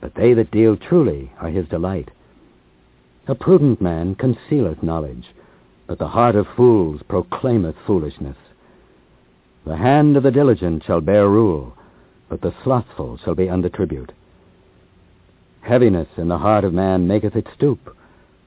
but 0.00 0.14
they 0.14 0.34
that 0.34 0.50
deal 0.50 0.76
truly 0.76 1.32
are 1.38 1.48
his 1.48 1.68
delight. 1.68 2.10
A 3.28 3.36
prudent 3.36 3.80
man 3.80 4.16
concealeth 4.16 4.82
knowledge, 4.82 5.28
but 5.86 5.98
the 5.98 6.08
heart 6.08 6.34
of 6.34 6.48
fools 6.56 7.02
proclaimeth 7.06 7.76
foolishness. 7.86 8.36
The 9.64 9.76
hand 9.76 10.16
of 10.16 10.24
the 10.24 10.32
diligent 10.32 10.82
shall 10.82 11.00
bear 11.00 11.28
rule, 11.28 11.76
but 12.28 12.40
the 12.40 12.52
slothful 12.64 13.18
shall 13.18 13.36
be 13.36 13.48
under 13.48 13.68
tribute. 13.68 14.10
Heaviness 15.60 16.08
in 16.16 16.26
the 16.26 16.38
heart 16.38 16.64
of 16.64 16.74
man 16.74 17.06
maketh 17.06 17.36
it 17.36 17.46
stoop, 17.54 17.96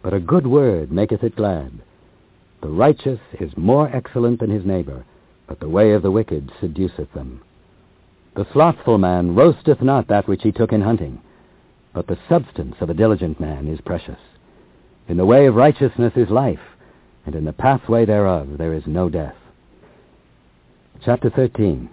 but 0.01 0.13
a 0.13 0.19
good 0.19 0.45
word 0.45 0.91
maketh 0.91 1.23
it 1.23 1.37
glad. 1.37 1.71
The 2.61 2.67
righteous 2.67 3.21
is 3.39 3.55
more 3.55 3.89
excellent 3.95 4.41
than 4.41 4.49
his 4.49 4.65
neighbor, 4.65 5.05
but 5.47 5.61
the 5.61 5.69
way 5.69 5.93
of 5.93 6.01
the 6.01 6.11
wicked 6.11 6.51
seduceth 6.59 7.13
them. 7.13 7.39
The 8.35 8.47
slothful 8.51 8.97
man 8.97 9.35
roasteth 9.35 9.81
not 9.81 10.07
that 10.07 10.27
which 10.27 10.43
he 10.43 10.51
took 10.51 10.73
in 10.73 10.81
hunting, 10.81 11.21
but 11.93 12.07
the 12.07 12.19
substance 12.27 12.75
of 12.81 12.89
a 12.89 12.93
diligent 12.93 13.39
man 13.39 13.69
is 13.69 13.79
precious. 13.79 14.19
In 15.07 15.17
the 15.17 15.25
way 15.25 15.45
of 15.45 15.55
righteousness 15.55 16.13
is 16.15 16.29
life, 16.31 16.59
and 17.27 17.35
in 17.35 17.45
the 17.45 17.53
pathway 17.53 18.05
thereof 18.05 18.57
there 18.57 18.73
is 18.73 18.87
no 18.87 19.07
death. 19.07 19.35
Chapter 21.03 21.29
13 21.29 21.87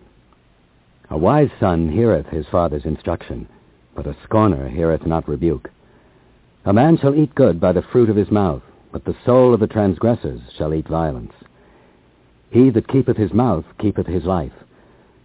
A 1.10 1.18
wise 1.18 1.50
son 1.60 1.90
heareth 1.90 2.28
his 2.28 2.46
father's 2.46 2.86
instruction, 2.86 3.46
but 3.94 4.06
a 4.06 4.16
scorner 4.24 4.66
heareth 4.66 5.04
not 5.04 5.28
rebuke. 5.28 5.70
A 6.64 6.72
man 6.72 6.96
shall 6.96 7.14
eat 7.14 7.34
good 7.34 7.60
by 7.60 7.72
the 7.72 7.82
fruit 7.82 8.08
of 8.08 8.16
his 8.16 8.30
mouth, 8.30 8.62
but 8.92 9.04
the 9.04 9.16
soul 9.26 9.52
of 9.52 9.60
the 9.60 9.66
transgressors 9.66 10.40
shall 10.56 10.72
eat 10.72 10.88
violence. 10.88 11.34
He 12.50 12.70
that 12.70 12.88
keepeth 12.88 13.18
his 13.18 13.34
mouth 13.34 13.66
keepeth 13.78 14.06
his 14.06 14.24
life, 14.24 14.52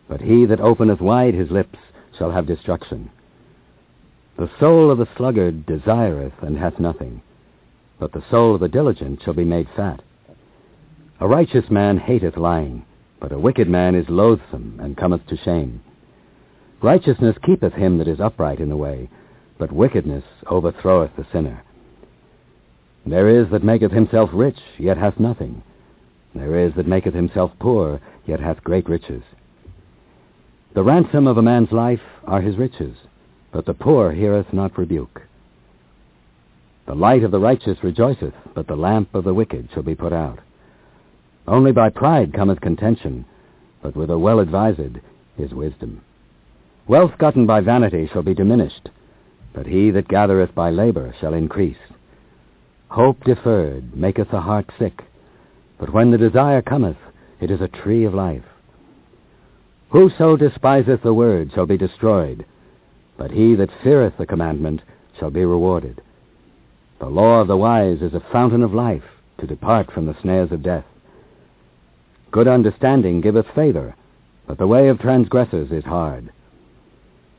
but 0.10 0.20
he 0.20 0.46
that 0.46 0.60
openeth 0.60 1.00
wide 1.00 1.36
his 1.36 1.52
lips 1.52 1.80
shall 2.18 2.32
have 2.32 2.48
destruction. 2.48 3.10
The 4.38 4.50
soul 4.60 4.92
of 4.92 4.98
the 4.98 5.08
sluggard 5.16 5.66
desireth 5.66 6.34
and 6.42 6.58
hath 6.58 6.80
nothing, 6.80 7.22
but 8.00 8.12
the 8.12 8.24
soul 8.30 8.56
of 8.56 8.62
the 8.62 8.68
diligent 8.68 9.22
shall 9.24 9.34
be 9.34 9.44
made 9.44 9.68
fat. 9.76 10.02
A 11.20 11.28
righteous 11.28 11.70
man 11.70 11.98
hateth 11.98 12.38
lying, 12.38 12.86
but 13.20 13.32
a 13.32 13.40
wicked 13.40 13.68
man 13.68 13.96
is 13.96 14.08
loathsome 14.10 14.80
and 14.80 14.96
cometh 14.96 15.26
to 15.28 15.38
shame. 15.38 15.82
Righteousness 16.82 17.36
keepeth 17.44 17.74
him 17.74 17.98
that 17.98 18.08
is 18.08 18.20
upright 18.20 18.60
in 18.60 18.70
the 18.70 18.78
way, 18.78 19.10
but 19.58 19.72
wickedness 19.72 20.24
overthroweth 20.46 21.16
the 21.16 21.26
sinner. 21.32 21.64
There 23.06 23.30
is 23.30 23.50
that 23.52 23.64
maketh 23.64 23.92
himself 23.92 24.30
rich, 24.34 24.60
yet 24.78 24.98
hath 24.98 25.20
nothing. 25.20 25.64
There 26.36 26.60
is 26.60 26.74
that 26.76 26.88
maketh 26.88 27.16
himself 27.16 27.52
poor, 27.60 28.00
yet 28.28 28.40
hath 28.40 28.64
great 28.64 28.88
riches. 28.88 29.24
The 30.76 30.84
ransom 30.84 31.26
of 31.26 31.38
a 31.38 31.42
man's 31.42 31.72
life 31.72 32.02
are 32.26 32.42
his 32.42 32.58
riches, 32.58 32.96
but 33.52 33.66
the 33.66 33.74
poor 33.74 34.12
heareth 34.12 34.54
not 34.54 34.78
rebuke. 34.78 35.24
The 36.88 36.96
light 36.96 37.24
of 37.24 37.32
the 37.32 37.40
righteous 37.40 37.84
rejoiceth, 37.84 38.34
but 38.54 38.66
the 38.68 38.78
lamp 38.78 39.14
of 39.14 39.26
the 39.26 39.34
wicked 39.34 39.68
shall 39.74 39.84
be 39.84 39.94
put 39.94 40.14
out. 40.14 40.40
Only 41.46 41.74
by 41.74 41.90
pride 41.90 42.34
cometh 42.34 42.62
contention, 42.62 43.26
but 43.82 43.96
with 43.96 44.10
a 44.10 44.18
well-advised 44.18 45.00
is 45.38 45.54
wisdom. 45.54 46.02
Wealth 46.88 47.18
gotten 47.18 47.46
by 47.46 47.60
vanity 47.60 48.08
shall 48.08 48.24
be 48.24 48.34
diminished, 48.34 48.90
but 49.54 49.68
he 49.68 49.92
that 49.92 50.08
gathereth 50.08 50.56
by 50.56 50.70
labor 50.70 51.14
shall 51.20 51.34
increase. 51.34 51.78
Hope 52.88 53.22
deferred 53.26 53.94
maketh 53.94 54.32
the 54.32 54.40
heart 54.40 54.70
sick, 54.80 55.04
but 55.78 55.92
when 55.92 56.12
the 56.12 56.18
desire 56.18 56.62
cometh, 56.62 56.98
it 57.42 57.52
is 57.52 57.60
a 57.60 57.68
tree 57.68 58.06
of 58.06 58.14
life. 58.14 58.46
Whoso 59.90 60.38
despiseth 60.38 61.04
the 61.04 61.14
word 61.14 61.52
shall 61.54 61.66
be 61.66 61.78
destroyed, 61.78 62.46
but 63.18 63.32
he 63.32 63.56
that 63.56 63.72
feareth 63.84 64.18
the 64.18 64.26
commandment 64.26 64.82
shall 65.20 65.32
be 65.32 65.44
rewarded. 65.44 66.02
The 67.00 67.10
law 67.10 67.42
of 67.42 67.48
the 67.48 67.58
wise 67.58 68.02
is 68.02 68.14
a 68.14 68.24
fountain 68.32 68.64
of 68.64 68.74
life, 68.74 69.04
to 69.38 69.48
depart 69.48 69.92
from 69.92 70.08
the 70.08 70.18
snares 70.22 70.52
of 70.52 70.64
death. 70.64 70.86
Good 72.32 72.48
understanding 72.48 73.22
giveth 73.22 73.48
favor, 73.54 73.96
but 74.48 74.58
the 74.58 74.68
way 74.68 74.90
of 74.90 75.00
transgressors 75.00 75.72
is 75.72 75.84
hard. 75.84 76.32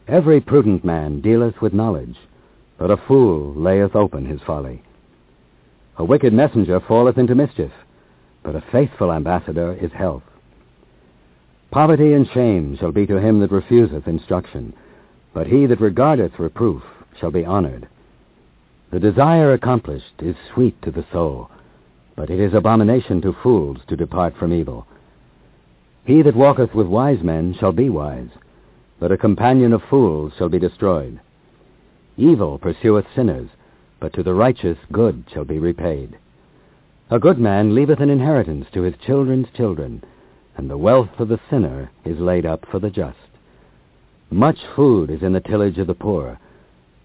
Every 0.07 0.41
prudent 0.41 0.85
man 0.85 1.21
dealeth 1.21 1.61
with 1.61 1.75
knowledge, 1.75 2.17
but 2.79 2.91
a 2.91 2.97
fool 2.97 3.53
layeth 3.55 3.97
open 3.97 4.27
his 4.27 4.41
folly. 4.43 4.83
A 5.97 6.05
wicked 6.05 6.33
messenger 6.33 6.81
falleth 6.81 7.19
into 7.19 7.35
mischief, 7.35 7.73
but 8.45 8.55
a 8.55 8.65
faithful 8.73 9.13
ambassador 9.13 9.73
is 9.75 9.91
health. 9.93 10.23
Poverty 11.71 12.15
and 12.15 12.27
shame 12.31 12.77
shall 12.79 12.93
be 12.93 13.07
to 13.07 13.21
him 13.21 13.41
that 13.41 13.51
refuseth 13.51 14.07
instruction, 14.07 14.73
but 15.35 15.49
he 15.49 15.67
that 15.67 15.81
regardeth 15.81 16.39
reproof 16.39 16.83
shall 17.19 17.31
be 17.31 17.45
honored. 17.45 17.89
The 18.91 19.01
desire 19.01 19.53
accomplished 19.53 20.23
is 20.23 20.35
sweet 20.53 20.81
to 20.83 20.91
the 20.91 21.05
soul, 21.13 21.51
but 22.17 22.31
it 22.31 22.41
is 22.41 22.55
abomination 22.55 23.21
to 23.21 23.35
fools 23.35 23.79
to 23.89 23.97
depart 23.97 24.35
from 24.37 24.53
evil. 24.53 24.87
He 26.07 26.23
that 26.23 26.35
walketh 26.35 26.75
with 26.75 26.87
wise 26.87 27.23
men 27.23 27.53
shall 27.53 27.73
be 27.73 27.91
wise, 27.91 28.31
but 28.99 29.13
a 29.13 29.19
companion 29.19 29.75
of 29.75 29.83
fools 29.91 30.33
shall 30.39 30.49
be 30.49 30.59
destroyed. 30.59 31.21
Evil 32.17 32.59
pursueth 32.59 33.05
sinners, 33.15 33.51
but 34.01 34.15
to 34.15 34.23
the 34.23 34.33
righteous 34.33 34.79
good 34.91 35.25
shall 35.33 35.45
be 35.45 35.59
repaid. 35.59 36.17
A 37.11 37.19
good 37.19 37.39
man 37.39 37.75
leaveth 37.75 38.01
an 38.01 38.11
inheritance 38.11 38.67
to 38.73 38.83
his 38.83 38.95
children's 39.05 39.51
children, 39.55 40.03
and 40.57 40.71
the 40.71 40.79
wealth 40.79 41.21
of 41.21 41.29
the 41.29 41.41
sinner 41.51 41.91
is 42.07 42.19
laid 42.19 42.47
up 42.47 42.65
for 42.71 42.79
the 42.79 42.91
just. 42.91 43.19
Much 44.31 44.59
food 44.75 45.11
is 45.11 45.23
in 45.23 45.35
the 45.35 45.41
tillage 45.41 45.79
of 45.79 45.87
the 45.87 45.95
poor, 45.95 46.39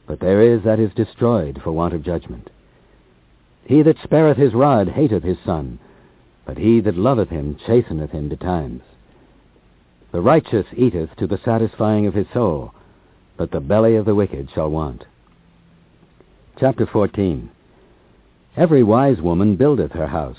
but 0.05 0.19
there 0.19 0.41
is 0.41 0.63
that 0.63 0.79
is 0.79 0.93
destroyed 0.93 1.61
for 1.63 1.71
want 1.71 1.93
of 1.93 2.03
judgment. 2.03 2.49
He 3.65 3.81
that 3.83 3.97
spareth 4.03 4.37
his 4.37 4.53
rod 4.53 4.89
hateth 4.89 5.23
his 5.23 5.37
son, 5.45 5.79
but 6.45 6.57
he 6.57 6.81
that 6.81 6.97
loveth 6.97 7.29
him 7.29 7.57
chasteneth 7.65 8.11
him 8.11 8.27
betimes. 8.27 8.81
The 10.11 10.21
righteous 10.21 10.67
eateth 10.75 11.15
to 11.17 11.27
the 11.27 11.39
satisfying 11.43 12.05
of 12.05 12.13
his 12.13 12.27
soul, 12.33 12.73
but 13.37 13.51
the 13.51 13.61
belly 13.61 13.95
of 13.95 14.05
the 14.05 14.15
wicked 14.15 14.49
shall 14.53 14.69
want. 14.69 15.05
Chapter 16.59 16.85
14 16.85 17.49
Every 18.55 18.83
wise 18.83 19.21
woman 19.21 19.55
buildeth 19.55 19.93
her 19.93 20.07
house, 20.07 20.37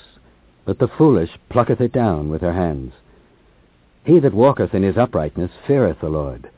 but 0.64 0.78
the 0.78 0.88
foolish 0.88 1.30
plucketh 1.48 1.80
it 1.80 1.92
down 1.92 2.28
with 2.28 2.42
her 2.42 2.52
hands. 2.52 2.92
He 4.04 4.20
that 4.20 4.34
walketh 4.34 4.74
in 4.74 4.82
his 4.82 4.96
uprightness 4.96 5.50
feareth 5.66 6.00
the 6.00 6.10
Lord, 6.10 6.50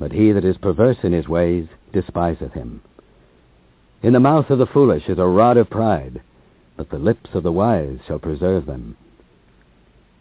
but 0.00 0.12
he 0.12 0.32
that 0.32 0.44
is 0.44 0.56
perverse 0.56 0.98
in 1.04 1.12
his 1.12 1.28
ways 1.28 1.68
despiseth 1.98 2.52
him. 2.52 2.80
In 4.02 4.12
the 4.12 4.20
mouth 4.20 4.50
of 4.50 4.58
the 4.58 4.66
foolish 4.66 5.08
is 5.08 5.18
a 5.18 5.24
rod 5.24 5.56
of 5.56 5.68
pride, 5.68 6.22
but 6.76 6.90
the 6.90 6.98
lips 6.98 7.30
of 7.34 7.42
the 7.42 7.50
wise 7.50 7.98
shall 8.06 8.20
preserve 8.20 8.66
them. 8.66 8.96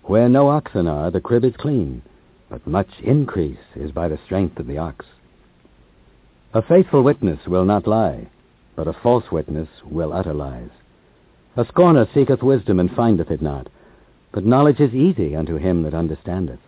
Where 0.03 0.27
no 0.27 0.49
oxen 0.49 0.87
are, 0.87 1.11
the 1.11 1.21
crib 1.21 1.43
is 1.45 1.55
clean, 1.55 2.01
but 2.49 2.65
much 2.65 2.89
increase 3.03 3.67
is 3.75 3.91
by 3.91 4.07
the 4.07 4.19
strength 4.25 4.57
of 4.57 4.65
the 4.65 4.79
ox. 4.79 5.05
A 6.53 6.63
faithful 6.63 7.03
witness 7.03 7.45
will 7.45 7.65
not 7.65 7.85
lie, 7.85 8.27
but 8.75 8.87
a 8.87 8.93
false 9.03 9.25
witness 9.31 9.69
will 9.85 10.13
utter 10.13 10.33
lies. 10.33 10.71
A 11.55 11.65
scorner 11.65 12.07
seeketh 12.11 12.41
wisdom 12.41 12.79
and 12.79 12.89
findeth 12.95 13.29
it 13.29 13.41
not, 13.41 13.67
but 14.31 14.45
knowledge 14.45 14.79
is 14.79 14.95
easy 14.95 15.35
unto 15.35 15.57
him 15.57 15.83
that 15.83 15.93
understandeth. 15.93 16.59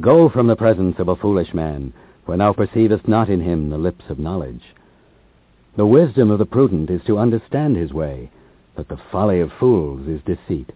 Go 0.00 0.28
from 0.28 0.48
the 0.48 0.56
presence 0.56 0.98
of 0.98 1.06
a 1.06 1.16
foolish 1.16 1.54
man, 1.54 1.92
where 2.26 2.38
thou 2.38 2.52
perceivest 2.52 3.06
not 3.06 3.28
in 3.28 3.40
him 3.40 3.70
the 3.70 3.78
lips 3.78 4.04
of 4.08 4.18
knowledge. 4.18 4.62
The 5.76 5.86
wisdom 5.86 6.30
of 6.30 6.38
the 6.38 6.46
prudent 6.46 6.90
is 6.90 7.02
to 7.06 7.18
understand 7.18 7.76
his 7.76 7.92
way, 7.92 8.30
but 8.76 8.88
the 8.88 9.00
folly 9.10 9.40
of 9.40 9.52
fools 9.58 10.06
is 10.08 10.20
deceit. 10.22 10.72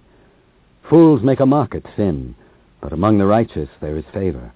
Fools 0.89 1.23
make 1.23 1.41
a 1.41 1.47
mock 1.47 1.75
at 1.75 1.85
sin, 1.97 2.35
but 2.81 2.93
among 2.93 3.19
the 3.19 3.27
righteous 3.27 3.69
there 3.81 3.97
is 3.97 4.05
favor. 4.13 4.53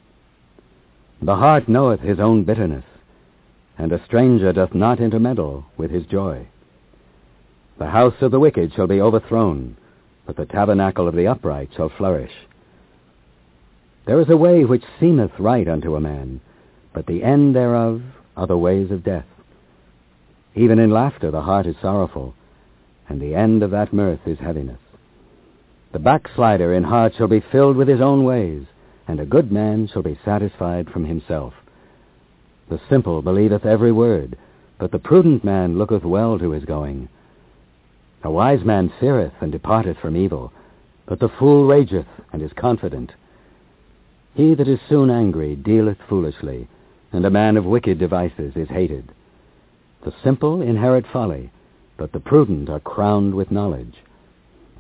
The 1.21 1.37
heart 1.37 1.69
knoweth 1.69 2.01
his 2.01 2.19
own 2.19 2.45
bitterness, 2.45 2.85
and 3.79 3.93
a 3.93 4.05
stranger 4.05 4.53
doth 4.53 4.75
not 4.75 5.01
intermeddle 5.01 5.65
with 5.77 5.91
his 5.91 6.07
joy. 6.07 6.47
The 7.79 7.91
house 7.91 8.21
of 8.21 8.31
the 8.31 8.41
wicked 8.41 8.73
shall 8.75 8.87
be 8.87 9.01
overthrown, 9.01 9.77
but 10.27 10.37
the 10.37 10.47
tabernacle 10.47 11.09
of 11.09 11.15
the 11.15 11.27
upright 11.27 11.71
shall 11.77 11.89
flourish. 11.89 12.33
There 14.07 14.21
is 14.21 14.29
a 14.29 14.37
way 14.37 14.65
which 14.65 14.85
seemeth 14.99 15.39
right 15.39 15.69
unto 15.69 15.95
a 15.95 16.01
man, 16.01 16.41
but 16.93 17.07
the 17.07 17.23
end 17.23 17.55
thereof 17.55 18.03
are 18.37 18.47
the 18.47 18.59
ways 18.59 18.91
of 18.91 19.05
death. 19.05 19.27
Even 20.55 20.79
in 20.79 20.91
laughter 20.91 21.31
the 21.31 21.43
heart 21.43 21.67
is 21.67 21.77
sorrowful, 21.81 22.35
and 23.09 23.21
the 23.21 23.35
end 23.35 23.63
of 23.63 23.71
that 23.71 23.93
mirth 23.93 24.21
is 24.27 24.39
heaviness. 24.39 24.79
The 25.93 25.99
backslider 25.99 26.73
in 26.75 26.85
heart 26.85 27.15
shall 27.17 27.29
be 27.29 27.45
filled 27.53 27.77
with 27.77 27.89
his 27.89 28.01
own 28.01 28.25
ways, 28.25 28.65
and 29.09 29.21
a 29.21 29.27
good 29.27 29.53
man 29.53 29.89
shall 29.89 30.03
be 30.03 30.19
satisfied 30.25 30.91
from 30.91 31.05
himself. 31.05 31.55
The 32.69 32.81
simple 32.89 33.21
believeth 33.21 33.67
every 33.67 33.93
word, 33.93 34.37
but 34.79 34.91
the 34.91 34.99
prudent 34.99 35.45
man 35.45 35.79
looketh 35.79 36.05
well 36.05 36.39
to 36.39 36.51
his 36.51 36.65
going. 36.65 37.09
A 38.25 38.31
wise 38.31 38.65
man 38.65 38.93
feareth 39.01 39.35
and 39.41 39.53
departeth 39.53 39.99
from 39.99 40.17
evil, 40.17 40.53
but 41.07 41.19
the 41.19 41.29
fool 41.29 41.67
rageth 41.67 42.07
and 42.33 42.41
is 42.41 42.53
confident. 42.55 43.13
He 44.35 44.55
that 44.55 44.69
is 44.69 44.81
soon 44.89 45.11
angry 45.11 45.57
dealeth 45.57 45.99
foolishly, 46.09 46.69
and 47.13 47.25
a 47.25 47.31
man 47.31 47.57
of 47.57 47.65
wicked 47.65 47.99
devices 47.99 48.57
is 48.57 48.69
hated. 48.69 49.13
The 50.05 50.15
simple 50.25 50.63
inherit 50.63 51.07
folly, 51.13 51.51
but 51.97 52.13
the 52.13 52.21
prudent 52.21 52.69
are 52.69 52.81
crowned 52.81 53.35
with 53.35 53.51
knowledge. 53.51 53.95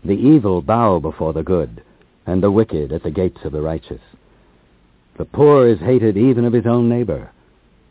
The 0.05 0.15
evil 0.15 0.63
bow 0.63 0.99
before 0.99 1.33
the 1.33 1.43
good, 1.43 1.83
and 2.27 2.43
the 2.43 2.51
wicked 2.51 2.93
at 2.93 3.03
the 3.03 3.11
gates 3.11 3.45
of 3.45 3.53
the 3.53 3.61
righteous. 3.61 4.01
The 5.19 5.25
poor 5.25 5.69
is 5.69 5.79
hated 5.79 6.17
even 6.17 6.45
of 6.45 6.53
his 6.53 6.67
own 6.67 6.89
neighbor, 6.89 7.31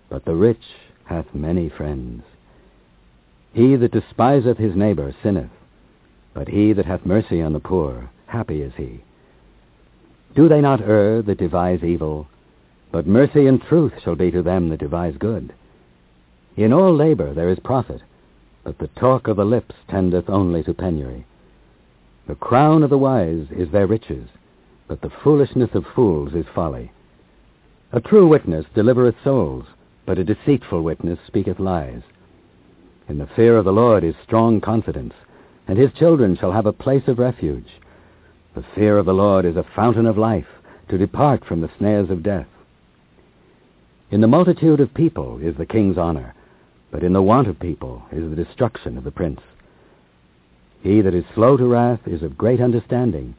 but 0.09 0.25
the 0.25 0.35
rich 0.35 0.63
hath 1.05 1.33
many 1.33 1.69
friends. 1.69 2.23
He 3.53 3.75
that 3.75 3.91
despiseth 3.91 4.57
his 4.57 4.75
neighbor 4.75 5.13
sinneth, 5.21 5.51
but 6.33 6.47
he 6.47 6.73
that 6.73 6.85
hath 6.85 7.05
mercy 7.05 7.41
on 7.41 7.53
the 7.53 7.59
poor, 7.59 8.09
happy 8.25 8.61
is 8.61 8.73
he. 8.75 9.03
Do 10.35 10.47
they 10.47 10.61
not 10.61 10.81
err 10.81 11.21
that 11.21 11.37
devise 11.37 11.83
evil? 11.83 12.27
But 12.91 13.07
mercy 13.07 13.47
and 13.47 13.61
truth 13.61 13.93
shall 14.03 14.15
be 14.15 14.31
to 14.31 14.41
them 14.41 14.69
that 14.69 14.79
devise 14.79 15.15
good. 15.17 15.53
In 16.57 16.73
all 16.73 16.93
labor 16.93 17.33
there 17.33 17.49
is 17.49 17.59
profit, 17.59 18.01
but 18.63 18.77
the 18.77 18.87
talk 18.87 19.27
of 19.27 19.37
the 19.37 19.45
lips 19.45 19.75
tendeth 19.89 20.29
only 20.29 20.63
to 20.63 20.73
penury. 20.73 21.25
The 22.27 22.35
crown 22.35 22.83
of 22.83 22.89
the 22.89 22.97
wise 22.97 23.47
is 23.51 23.71
their 23.71 23.87
riches, 23.87 24.27
but 24.87 25.01
the 25.01 25.09
foolishness 25.23 25.71
of 25.73 25.85
fools 25.95 26.33
is 26.33 26.45
folly. 26.53 26.91
A 27.93 28.01
true 28.01 28.27
witness 28.27 28.65
delivereth 28.75 29.15
souls, 29.23 29.65
but 30.05 30.19
a 30.19 30.23
deceitful 30.23 30.81
witness 30.81 31.19
speaketh 31.25 31.59
lies. 31.59 32.01
In 33.07 33.17
the 33.17 33.27
fear 33.35 33.57
of 33.57 33.65
the 33.65 33.73
Lord 33.73 34.03
is 34.03 34.15
strong 34.23 34.61
confidence, 34.61 35.13
and 35.67 35.77
his 35.77 35.91
children 35.93 36.37
shall 36.37 36.51
have 36.51 36.65
a 36.65 36.73
place 36.73 37.07
of 37.07 37.19
refuge. 37.19 37.67
The 38.53 38.63
fear 38.75 38.97
of 38.97 39.05
the 39.05 39.13
Lord 39.13 39.45
is 39.45 39.55
a 39.55 39.65
fountain 39.75 40.05
of 40.05 40.17
life, 40.17 40.47
to 40.89 40.97
depart 40.97 41.45
from 41.45 41.61
the 41.61 41.71
snares 41.77 42.09
of 42.09 42.23
death. 42.23 42.47
In 44.11 44.19
the 44.19 44.27
multitude 44.27 44.81
of 44.81 44.93
people 44.93 45.39
is 45.39 45.55
the 45.55 45.65
king's 45.65 45.97
honor, 45.97 46.35
but 46.91 47.01
in 47.01 47.13
the 47.13 47.21
want 47.21 47.47
of 47.47 47.57
people 47.57 48.03
is 48.11 48.29
the 48.29 48.43
destruction 48.43 48.97
of 48.97 49.05
the 49.05 49.11
prince. 49.11 49.39
He 50.83 50.99
that 50.99 51.15
is 51.15 51.23
slow 51.33 51.55
to 51.55 51.65
wrath 51.65 52.01
is 52.05 52.21
of 52.21 52.37
great 52.37 52.59
understanding, 52.59 53.35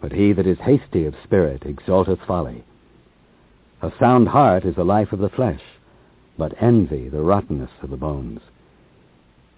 but 0.00 0.12
he 0.12 0.32
that 0.32 0.46
is 0.46 0.58
hasty 0.60 1.06
of 1.06 1.16
spirit 1.24 1.64
exalteth 1.66 2.20
folly. 2.24 2.62
A 3.82 3.92
sound 3.98 4.28
heart 4.28 4.64
is 4.64 4.76
the 4.76 4.84
life 4.84 5.12
of 5.12 5.18
the 5.18 5.28
flesh, 5.28 5.62
but 6.38 6.54
envy 6.62 7.08
the 7.08 7.22
rottenness 7.22 7.72
of 7.82 7.90
the 7.90 7.96
bones. 7.96 8.40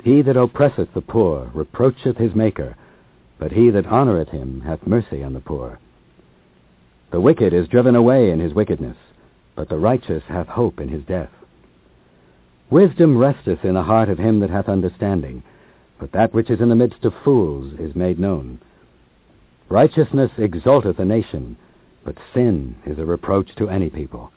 He 0.02 0.22
that 0.22 0.38
oppresseth 0.38 0.94
the 0.94 1.02
poor 1.02 1.50
reproacheth 1.52 2.16
his 2.16 2.34
Maker, 2.34 2.74
but 3.38 3.52
he 3.52 3.68
that 3.68 3.86
honoureth 3.86 4.30
him 4.30 4.62
hath 4.62 4.86
mercy 4.86 5.22
on 5.22 5.34
the 5.34 5.40
poor. 5.40 5.78
The 7.10 7.20
wicked 7.20 7.52
is 7.52 7.68
driven 7.68 7.96
away 7.96 8.30
in 8.30 8.40
his 8.40 8.54
wickedness, 8.54 8.96
but 9.54 9.68
the 9.68 9.78
righteous 9.78 10.22
hath 10.28 10.48
hope 10.48 10.80
in 10.80 10.88
his 10.88 11.02
death. 11.04 11.30
Wisdom 12.70 13.16
resteth 13.16 13.64
in 13.64 13.74
the 13.74 13.82
heart 13.82 14.08
of 14.08 14.18
him 14.18 14.40
that 14.40 14.50
hath 14.50 14.68
understanding, 14.68 15.42
but 15.98 16.12
that 16.12 16.34
which 16.34 16.50
is 16.50 16.60
in 16.60 16.68
the 16.68 16.74
midst 16.74 17.04
of 17.04 17.14
fools 17.22 17.72
is 17.78 17.94
made 17.94 18.18
known. 18.18 18.58
Righteousness 19.68 20.30
exalteth 20.38 20.98
a 20.98 21.04
nation, 21.04 21.56
but 22.04 22.18
sin 22.32 22.76
is 22.84 22.98
a 22.98 23.04
reproach 23.04 23.54
to 23.56 23.68
any 23.68 23.90
people. 23.90 24.32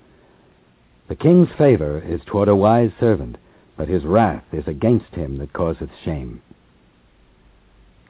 The 1.07 1.15
king's 1.15 1.49
favor 1.57 2.01
is 2.05 2.21
toward 2.25 2.47
a 2.47 2.55
wise 2.55 2.91
servant, 2.99 3.37
but 3.75 3.87
his 3.87 4.03
wrath 4.03 4.43
is 4.51 4.67
against 4.67 5.15
him 5.15 5.37
that 5.37 5.53
causeth 5.53 5.89
shame. 6.03 6.41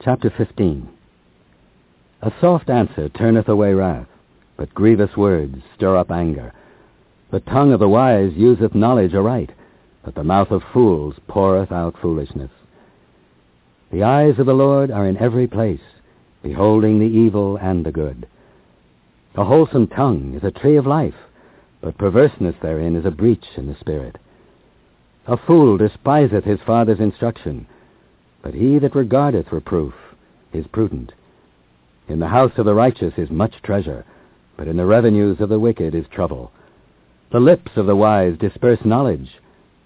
Chapter 0.00 0.30
15 0.30 0.88
A 2.22 2.32
soft 2.40 2.70
answer 2.70 3.08
turneth 3.08 3.48
away 3.48 3.74
wrath, 3.74 4.08
but 4.56 4.74
grievous 4.74 5.16
words 5.16 5.62
stir 5.74 5.96
up 5.96 6.10
anger. 6.10 6.52
The 7.30 7.40
tongue 7.40 7.72
of 7.72 7.80
the 7.80 7.88
wise 7.88 8.32
useth 8.34 8.74
knowledge 8.74 9.14
aright, 9.14 9.50
but 10.02 10.14
the 10.14 10.24
mouth 10.24 10.50
of 10.50 10.62
fools 10.72 11.14
poureth 11.28 11.70
out 11.70 11.98
foolishness. 12.00 12.50
The 13.92 14.02
eyes 14.02 14.38
of 14.38 14.46
the 14.46 14.54
Lord 14.54 14.90
are 14.90 15.06
in 15.06 15.18
every 15.18 15.46
place, 15.46 15.82
beholding 16.42 16.98
the 16.98 17.04
evil 17.04 17.56
and 17.56 17.84
the 17.84 17.92
good. 17.92 18.26
A 19.34 19.44
wholesome 19.44 19.88
tongue 19.88 20.34
is 20.34 20.42
a 20.42 20.50
tree 20.50 20.76
of 20.76 20.86
life, 20.86 21.14
but 21.82 21.98
perverseness 21.98 22.56
therein 22.62 22.96
is 22.96 23.04
a 23.04 23.10
breach 23.10 23.44
in 23.56 23.66
the 23.66 23.76
spirit. 23.78 24.16
A 25.26 25.36
fool 25.36 25.76
despiseth 25.76 26.44
his 26.44 26.60
father's 26.66 27.00
instruction, 27.00 27.66
but 28.40 28.54
he 28.54 28.78
that 28.78 28.94
regardeth 28.94 29.52
reproof 29.52 29.92
is 30.54 30.66
prudent. 30.68 31.12
In 32.08 32.20
the 32.20 32.28
house 32.28 32.52
of 32.56 32.64
the 32.64 32.74
righteous 32.74 33.12
is 33.18 33.30
much 33.30 33.60
treasure, 33.62 34.06
but 34.56 34.66
in 34.66 34.78
the 34.78 34.86
revenues 34.86 35.40
of 35.40 35.50
the 35.50 35.58
wicked 35.58 35.94
is 35.94 36.06
trouble. 36.08 36.50
The 37.30 37.40
lips 37.40 37.72
of 37.76 37.84
the 37.84 37.94
wise 37.94 38.38
disperse 38.38 38.82
knowledge, 38.86 39.28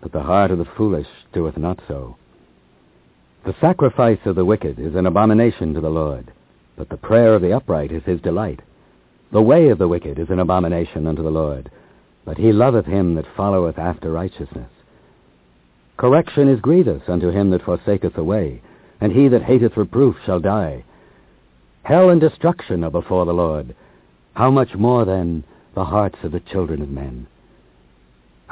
but 0.00 0.12
the 0.12 0.22
heart 0.22 0.52
of 0.52 0.58
the 0.58 0.64
foolish 0.76 1.08
doeth 1.32 1.56
not 1.56 1.80
so. 1.88 2.16
The 3.44 3.56
sacrifice 3.60 4.20
of 4.26 4.36
the 4.36 4.44
wicked 4.44 4.78
is 4.78 4.94
an 4.94 5.06
abomination 5.06 5.74
to 5.74 5.80
the 5.80 5.90
Lord, 5.90 6.30
but 6.76 6.88
the 6.88 6.96
prayer 6.96 7.34
of 7.34 7.42
the 7.42 7.52
upright 7.52 7.90
is 7.90 8.04
his 8.04 8.20
delight. 8.20 8.60
The 9.32 9.42
way 9.42 9.70
of 9.70 9.78
the 9.78 9.88
wicked 9.88 10.20
is 10.20 10.30
an 10.30 10.38
abomination 10.38 11.08
unto 11.08 11.24
the 11.24 11.32
Lord, 11.32 11.68
but 12.24 12.38
he 12.38 12.52
loveth 12.52 12.86
him 12.86 13.16
that 13.16 13.26
followeth 13.36 13.76
after 13.76 14.12
righteousness. 14.12 14.70
Correction 15.96 16.46
is 16.46 16.60
grievous 16.60 17.02
unto 17.08 17.30
him 17.30 17.50
that 17.50 17.64
forsaketh 17.64 18.14
the 18.14 18.22
way, 18.22 18.62
and 19.00 19.10
he 19.10 19.26
that 19.26 19.42
hateth 19.42 19.76
reproof 19.76 20.14
shall 20.24 20.38
die. 20.38 20.84
Hell 21.82 22.10
and 22.10 22.20
destruction 22.20 22.84
are 22.84 22.90
before 22.90 23.24
the 23.24 23.34
Lord. 23.34 23.74
How 24.34 24.52
much 24.52 24.76
more, 24.76 25.04
then, 25.04 25.42
the 25.74 25.84
hearts 25.84 26.18
of 26.22 26.30
the 26.30 26.40
children 26.40 26.82
of 26.82 26.88
men? 26.88 27.26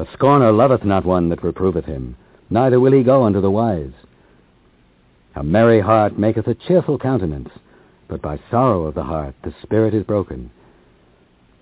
A 0.01 0.09
scorner 0.15 0.51
loveth 0.51 0.83
not 0.83 1.05
one 1.05 1.29
that 1.29 1.43
reproveth 1.43 1.85
him, 1.85 2.17
neither 2.49 2.81
will 2.81 2.93
he 2.93 3.03
go 3.03 3.25
unto 3.25 3.43
the 3.43 3.51
wise. 3.51 3.93
A 5.35 5.45
merry 5.45 5.81
heart 5.81 6.19
maketh 6.19 6.49
a 6.49 6.55
cheerful 6.55 6.99
countenance, 6.99 7.51
but 8.09 8.23
by 8.23 8.41
sorrow 8.51 8.87
of 8.87 8.95
the 8.95 9.03
heart 9.03 9.35
the 9.43 9.53
spirit 9.61 9.93
is 9.93 10.03
broken. 10.05 10.51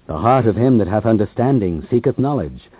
The 0.07 0.19
heart 0.19 0.47
of 0.47 0.55
him 0.55 0.79
that 0.79 0.87
hath 0.87 1.05
understanding 1.05 1.85
seeketh 1.91 2.17
knowledge, 2.17 2.71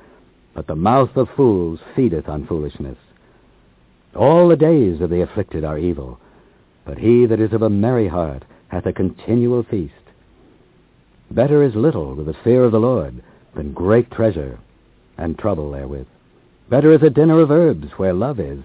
but 0.55 0.69
the 0.69 0.77
mouth 0.77 1.17
of 1.17 1.29
fools 1.31 1.81
feedeth 1.97 2.29
on 2.29 2.47
foolishness. 2.47 2.99
All 4.15 4.47
the 4.47 4.55
days 4.55 5.01
of 5.01 5.11
the 5.11 5.23
afflicted 5.23 5.65
are 5.65 5.77
evil, 5.77 6.21
but 6.85 6.99
he 6.99 7.27
that 7.27 7.41
is 7.41 7.53
of 7.53 7.63
a 7.63 7.69
merry 7.69 8.07
heart 8.07 8.45
hath 8.69 8.87
a 8.87 8.93
continual 8.93 9.65
feast. 9.65 9.93
Better 11.33 11.65
is 11.65 11.75
little 11.75 12.15
with 12.15 12.27
the 12.27 12.37
fear 12.45 12.63
of 12.63 12.71
the 12.71 12.79
Lord 12.79 13.21
than 13.57 13.73
great 13.73 14.09
treasure 14.13 14.61
and 15.19 15.39
trouble 15.39 15.71
therewith. 15.73 16.07
Better 16.71 16.93
is 16.93 17.03
a 17.03 17.11
dinner 17.11 17.41
of 17.41 17.51
herbs 17.51 17.89
where 17.97 18.13
love 18.13 18.41
is 18.41 18.61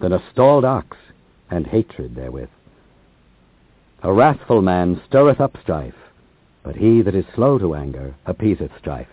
than 0.00 0.12
a 0.12 0.22
stalled 0.30 0.64
ox 0.64 0.96
and 1.50 1.66
hatred 1.66 2.14
therewith. 2.14 2.50
A 4.02 4.12
wrathful 4.12 4.60
man 4.60 5.00
stirreth 5.06 5.40
up 5.40 5.56
strife, 5.62 5.94
but 6.62 6.76
he 6.76 7.00
that 7.02 7.14
is 7.14 7.24
slow 7.34 7.58
to 7.58 7.74
anger 7.74 8.14
appeaseth 8.26 8.70
strife. 8.78 9.08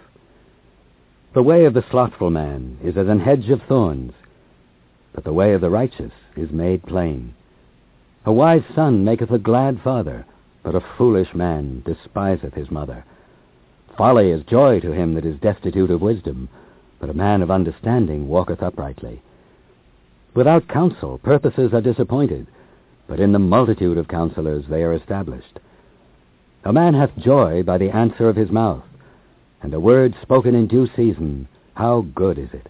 The 1.34 1.44
way 1.44 1.66
of 1.66 1.74
the 1.74 1.86
slothful 1.90 2.30
man 2.30 2.78
is 2.84 2.98
as 2.98 3.08
an 3.08 3.22
hedge 3.22 3.50
of 3.50 3.62
thorns, 3.64 4.14
but 5.14 5.24
the 5.24 5.34
way 5.34 5.54
of 5.54 5.62
the 5.62 5.70
righteous 5.70 6.12
is 6.36 6.52
made 6.52 6.84
plain. 6.84 7.34
A 8.26 8.34
wise 8.34 8.64
son 8.76 9.06
maketh 9.06 9.32
a 9.32 9.40
glad 9.40 9.82
father, 9.82 10.26
but 10.62 10.76
a 10.76 10.84
foolish 10.98 11.34
man 11.34 11.84
despiseth 11.86 12.54
his 12.54 12.70
mother. 12.70 13.06
Folly 13.98 14.30
is 14.30 14.44
joy 14.44 14.80
to 14.80 14.92
him 14.92 15.14
that 15.14 15.26
is 15.26 15.40
destitute 15.40 15.90
of 15.90 16.02
wisdom, 16.02 16.50
but 17.02 17.10
a 17.10 17.14
man 17.14 17.42
of 17.42 17.52
understanding 17.52 18.30
walketh 18.30 18.62
uprightly. 18.62 19.22
Without 20.36 20.68
counsel 20.70 21.18
purposes 21.18 21.74
are 21.74 21.82
disappointed, 21.82 22.48
but 23.08 23.20
in 23.20 23.34
the 23.34 23.40
multitude 23.40 23.98
of 23.98 24.08
counselors 24.08 24.64
they 24.70 24.84
are 24.84 24.94
established. 24.94 25.60
A 26.64 26.72
man 26.72 26.94
hath 26.94 27.18
joy 27.18 27.64
by 27.64 27.80
the 27.80 27.90
answer 27.90 28.30
of 28.30 28.36
his 28.36 28.52
mouth, 28.52 28.84
and 29.64 29.74
a 29.74 29.80
word 29.80 30.16
spoken 30.22 30.56
in 30.56 30.68
due 30.68 30.88
season, 30.96 31.48
how 31.74 32.02
good 32.14 32.38
is 32.38 32.54
it? 32.54 32.70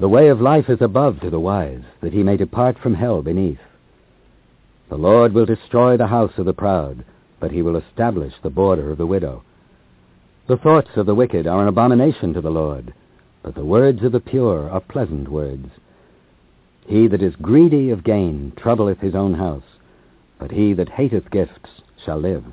The 0.00 0.08
way 0.08 0.28
of 0.28 0.40
life 0.40 0.68
is 0.68 0.82
above 0.82 1.20
to 1.20 1.30
the 1.30 1.40
wise, 1.40 1.84
that 2.02 2.12
he 2.12 2.22
may 2.22 2.36
depart 2.36 2.76
from 2.78 2.94
hell 2.94 3.22
beneath. 3.22 3.60
The 4.90 4.98
Lord 4.98 5.32
will 5.32 5.46
destroy 5.46 5.96
the 5.96 6.08
house 6.08 6.36
of 6.38 6.44
the 6.44 6.52
proud, 6.52 7.04
but 7.40 7.52
he 7.52 7.62
will 7.62 7.76
establish 7.76 8.34
the 8.42 8.50
border 8.50 8.90
of 8.90 8.98
the 8.98 9.06
widow. 9.06 9.42
The 10.48 10.56
thoughts 10.56 10.90
of 10.96 11.06
the 11.06 11.14
wicked 11.14 11.48
are 11.48 11.62
an 11.62 11.66
abomination 11.66 12.32
to 12.34 12.40
the 12.40 12.52
Lord, 12.52 12.94
but 13.42 13.56
the 13.56 13.64
words 13.64 14.04
of 14.04 14.12
the 14.12 14.20
pure 14.20 14.70
are 14.70 14.80
pleasant 14.80 15.28
words. 15.28 15.68
He 16.86 17.08
that 17.08 17.20
is 17.20 17.34
greedy 17.34 17.90
of 17.90 18.04
gain 18.04 18.52
troubleth 18.54 19.00
his 19.00 19.16
own 19.16 19.34
house, 19.34 19.64
but 20.38 20.52
he 20.52 20.72
that 20.74 20.88
hateth 20.88 21.32
gifts 21.32 21.82
shall 22.04 22.18
live. 22.18 22.44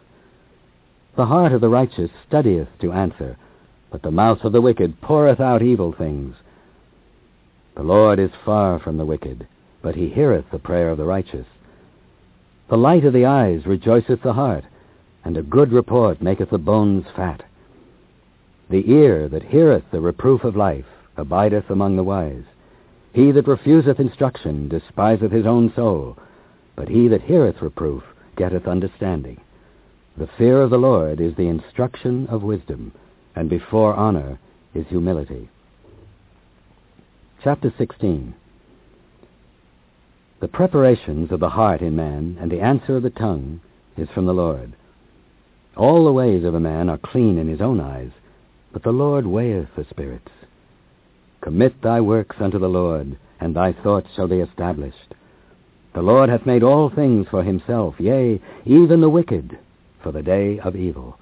The 1.15 1.27
heart 1.27 1.51
of 1.51 1.62
the 1.62 1.69
righteous 1.69 2.10
studieth 2.27 2.69
to 2.79 2.91
answer, 2.91 3.38
but 3.91 4.01
the 4.01 4.10
mouth 4.10 4.43
of 4.43 4.53
the 4.53 4.62
wicked 4.62 4.99
poureth 4.99 5.39
out 5.39 5.62
evil 5.62 5.93
things. 5.93 6.36
The 7.75 7.84
Lord 7.84 8.17
is 8.17 8.32
far 8.43 8.79
from 8.79 8.97
the 8.97 9.06
wicked, 9.06 9.47
but 9.84 9.93
he 9.93 10.10
heareth 10.10 10.45
the 10.51 10.58
prayer 10.58 10.89
of 10.89 10.97
the 10.97 11.06
righteous. 11.06 11.45
The 12.71 12.77
light 12.77 13.06
of 13.06 13.13
the 13.13 13.27
eyes 13.27 13.67
rejoiceth 13.67 14.23
the 14.23 14.34
heart, 14.34 14.63
and 15.23 15.38
a 15.38 15.43
good 15.43 15.71
report 15.71 16.23
maketh 16.23 16.49
the 16.49 16.58
bones 16.58 17.06
fat. 17.15 17.43
The 18.73 18.91
ear 18.91 19.29
that 19.29 19.43
heareth 19.43 19.83
the 19.91 20.01
reproof 20.01 20.43
of 20.43 20.55
life 20.55 20.88
abideth 21.15 21.69
among 21.69 21.95
the 21.95 22.03
wise. 22.03 22.45
He 23.13 23.29
that 23.29 23.47
refuseth 23.47 23.99
instruction 23.99 24.67
despiseth 24.67 25.31
his 25.31 25.45
own 25.45 25.71
soul, 25.75 26.17
but 26.75 26.89
he 26.89 27.07
that 27.09 27.21
heareth 27.21 27.62
reproof 27.62 28.01
getteth 28.36 28.67
understanding. 28.67 29.39
The 30.17 30.25
fear 30.25 30.59
of 30.59 30.71
the 30.71 30.79
Lord 30.79 31.21
is 31.21 31.36
the 31.36 31.49
instruction 31.49 32.25
of 32.31 32.41
wisdom, 32.41 32.93
and 33.36 33.47
before 33.47 33.93
honor 33.93 34.39
is 34.73 34.88
humility. 34.88 35.49
Chapter 37.43 37.71
16 37.77 38.33
The 40.39 40.47
preparations 40.47 41.31
of 41.31 41.39
the 41.39 41.49
heart 41.49 41.81
in 41.81 41.95
man 41.95 42.39
and 42.41 42.51
the 42.51 42.62
answer 42.62 42.95
of 42.95 43.03
the 43.03 43.12
tongue 43.12 43.62
is 43.97 44.09
from 44.09 44.25
the 44.25 44.33
Lord. 44.33 44.73
All 45.77 46.05
the 46.05 46.12
ways 46.12 46.43
of 46.43 46.55
a 46.55 46.59
man 46.59 46.89
are 46.89 46.97
clean 46.97 47.38
in 47.38 47.47
his 47.47 47.62
own 47.62 47.79
eyes, 47.79 48.09
but 48.73 48.83
the 48.83 48.91
Lord 48.91 49.25
weigheth 49.25 49.69
the 49.77 49.86
spirits. 49.89 50.31
Commit 51.41 51.81
thy 51.81 52.01
works 52.01 52.36
unto 52.39 52.57
the 52.57 52.67
Lord, 52.67 53.15
and 53.39 53.55
thy 53.55 53.71
thoughts 53.71 54.09
shall 54.15 54.27
be 54.27 54.39
established. 54.39 55.13
The 55.93 56.01
Lord 56.01 56.29
hath 56.29 56.45
made 56.45 56.63
all 56.63 56.89
things 56.89 57.27
for 57.29 57.43
himself, 57.43 57.95
yea, 57.99 58.41
even 58.65 58.99
the 58.99 59.09
wicked, 59.09 59.59
for 60.01 60.12
the 60.12 60.23
day 60.23 60.59
of 60.59 60.75
evil. 60.75 61.19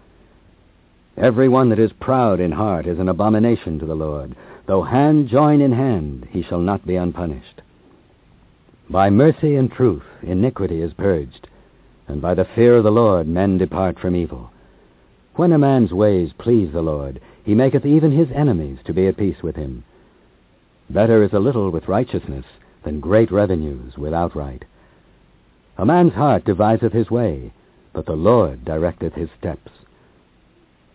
Every 1.17 1.49
one 1.49 1.69
that 1.69 1.79
is 1.79 1.91
proud 1.99 2.39
in 2.39 2.53
heart 2.53 2.87
is 2.87 2.99
an 2.99 3.09
abomination 3.09 3.79
to 3.79 3.85
the 3.85 3.95
Lord. 3.95 4.35
Though 4.65 4.83
hand 4.83 5.27
join 5.27 5.59
in 5.59 5.73
hand, 5.73 6.27
he 6.31 6.43
shall 6.43 6.61
not 6.61 6.87
be 6.87 6.95
unpunished. 6.95 7.61
By 8.89 9.09
mercy 9.09 9.55
and 9.55 9.69
truth 9.69 10.03
iniquity 10.23 10.81
is 10.81 10.93
purged, 10.93 11.47
and 12.07 12.21
by 12.21 12.33
the 12.33 12.47
fear 12.55 12.77
of 12.77 12.85
the 12.85 12.91
Lord 12.91 13.27
men 13.27 13.57
depart 13.57 13.99
from 13.99 14.15
evil. 14.15 14.51
When 15.35 15.53
a 15.53 15.57
man's 15.57 15.93
ways 15.93 16.31
please 16.37 16.71
the 16.73 16.81
Lord, 16.81 17.21
he 17.43 17.55
maketh 17.55 17.85
even 17.85 18.11
his 18.11 18.29
enemies 18.31 18.79
to 18.85 18.93
be 18.93 19.07
at 19.07 19.17
peace 19.17 19.41
with 19.41 19.55
him. 19.55 19.83
Better 20.89 21.23
is 21.23 21.31
a 21.33 21.39
little 21.39 21.69
with 21.69 21.87
righteousness 21.87 22.45
than 22.83 22.99
great 22.99 23.31
revenues 23.31 23.97
without 23.97 24.35
right. 24.35 24.63
A 25.77 25.85
man's 25.85 26.13
heart 26.13 26.43
deviseth 26.43 26.91
his 26.91 27.09
way, 27.09 27.53
but 27.93 28.05
the 28.05 28.15
Lord 28.15 28.65
directeth 28.65 29.13
his 29.13 29.29
steps. 29.39 29.71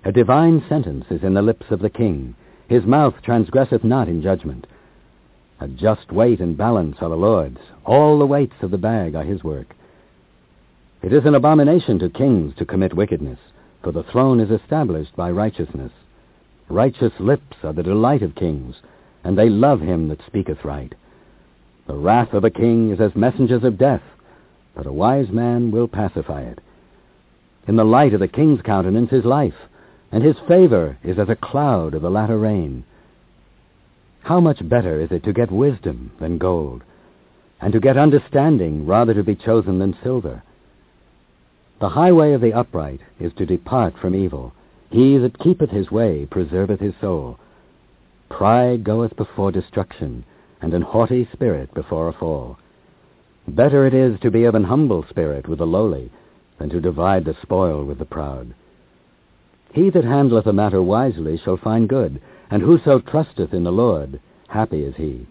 A 0.04 0.12
divine 0.12 0.62
sentence 0.68 1.06
is 1.10 1.24
in 1.24 1.34
the 1.34 1.42
lips 1.42 1.66
of 1.70 1.80
the 1.80 1.90
king. 1.90 2.34
His 2.68 2.84
mouth 2.84 3.14
transgresseth 3.22 3.82
not 3.82 4.06
in 4.06 4.22
judgment. 4.22 4.66
A 5.60 5.68
just 5.68 6.12
weight 6.12 6.40
and 6.40 6.56
balance 6.56 6.98
are 7.00 7.08
the 7.08 7.16
Lord's. 7.16 7.60
All 7.84 8.18
the 8.18 8.26
weights 8.26 8.62
of 8.62 8.70
the 8.70 8.78
bag 8.78 9.14
are 9.14 9.24
his 9.24 9.42
work. 9.42 9.74
It 11.02 11.12
is 11.12 11.24
an 11.24 11.34
abomination 11.34 11.98
to 12.00 12.10
kings 12.10 12.54
to 12.56 12.66
commit 12.66 12.94
wickedness, 12.94 13.38
for 13.82 13.92
the 13.92 14.02
throne 14.04 14.40
is 14.40 14.50
established 14.50 15.14
by 15.16 15.30
righteousness. 15.30 15.92
Righteous 16.68 17.12
lips 17.20 17.56
are 17.62 17.72
the 17.72 17.82
delight 17.82 18.22
of 18.22 18.34
kings, 18.34 18.76
and 19.22 19.36
they 19.36 19.48
love 19.48 19.80
him 19.80 20.08
that 20.08 20.24
speaketh 20.26 20.64
right. 20.64 20.94
The 21.86 21.94
wrath 21.94 22.32
of 22.32 22.44
a 22.44 22.50
king 22.50 22.90
is 22.90 23.00
as 23.00 23.14
messengers 23.14 23.62
of 23.62 23.78
death, 23.78 24.02
but 24.74 24.86
a 24.86 24.92
wise 24.92 25.28
man 25.30 25.70
will 25.70 25.88
pacify 25.88 26.42
it. 26.42 26.60
In 27.68 27.76
the 27.76 27.84
light 27.84 28.12
of 28.14 28.20
the 28.20 28.28
king's 28.28 28.62
countenance 28.62 29.12
is 29.12 29.24
life, 29.24 29.54
and 30.12 30.22
his 30.22 30.36
favor 30.48 30.98
is 31.04 31.18
as 31.18 31.28
a 31.28 31.36
cloud 31.36 31.94
of 31.94 32.02
the 32.02 32.10
latter 32.10 32.38
rain. 32.38 32.84
How 34.22 34.40
much 34.40 34.68
better 34.68 35.00
is 35.00 35.12
it 35.12 35.22
to 35.24 35.32
get 35.32 35.52
wisdom 35.52 36.10
than 36.20 36.38
gold, 36.38 36.82
and 37.60 37.72
to 37.72 37.80
get 37.80 37.96
understanding 37.96 38.86
rather 38.86 39.14
to 39.14 39.22
be 39.22 39.36
chosen 39.36 39.78
than 39.78 39.96
silver? 40.02 40.42
The 41.78 41.90
highway 41.90 42.32
of 42.32 42.40
the 42.40 42.54
upright 42.54 43.00
is 43.20 43.34
to 43.34 43.44
depart 43.44 43.98
from 43.98 44.14
evil. 44.14 44.54
He 44.88 45.18
that 45.18 45.38
keepeth 45.38 45.68
his 45.68 45.90
way 45.90 46.24
preserveth 46.24 46.80
his 46.80 46.94
soul. 47.02 47.38
Pride 48.30 48.82
goeth 48.82 49.14
before 49.14 49.52
destruction, 49.52 50.24
and 50.62 50.72
an 50.72 50.80
haughty 50.80 51.28
spirit 51.32 51.74
before 51.74 52.08
a 52.08 52.14
fall. 52.14 52.58
Better 53.46 53.86
it 53.86 53.92
is 53.92 54.18
to 54.20 54.30
be 54.30 54.44
of 54.44 54.54
an 54.54 54.64
humble 54.64 55.04
spirit 55.10 55.48
with 55.48 55.58
the 55.58 55.66
lowly 55.66 56.10
than 56.58 56.70
to 56.70 56.80
divide 56.80 57.26
the 57.26 57.36
spoil 57.42 57.84
with 57.84 57.98
the 57.98 58.06
proud. 58.06 58.54
He 59.72 59.90
that 59.90 60.04
handleth 60.04 60.46
a 60.46 60.54
matter 60.54 60.80
wisely 60.80 61.36
shall 61.36 61.58
find 61.58 61.90
good, 61.90 62.22
and 62.50 62.62
whoso 62.62 63.00
trusteth 63.00 63.52
in 63.52 63.64
the 63.64 63.72
Lord, 63.72 64.18
happy 64.48 64.82
is 64.82 64.96
he. 64.96 65.26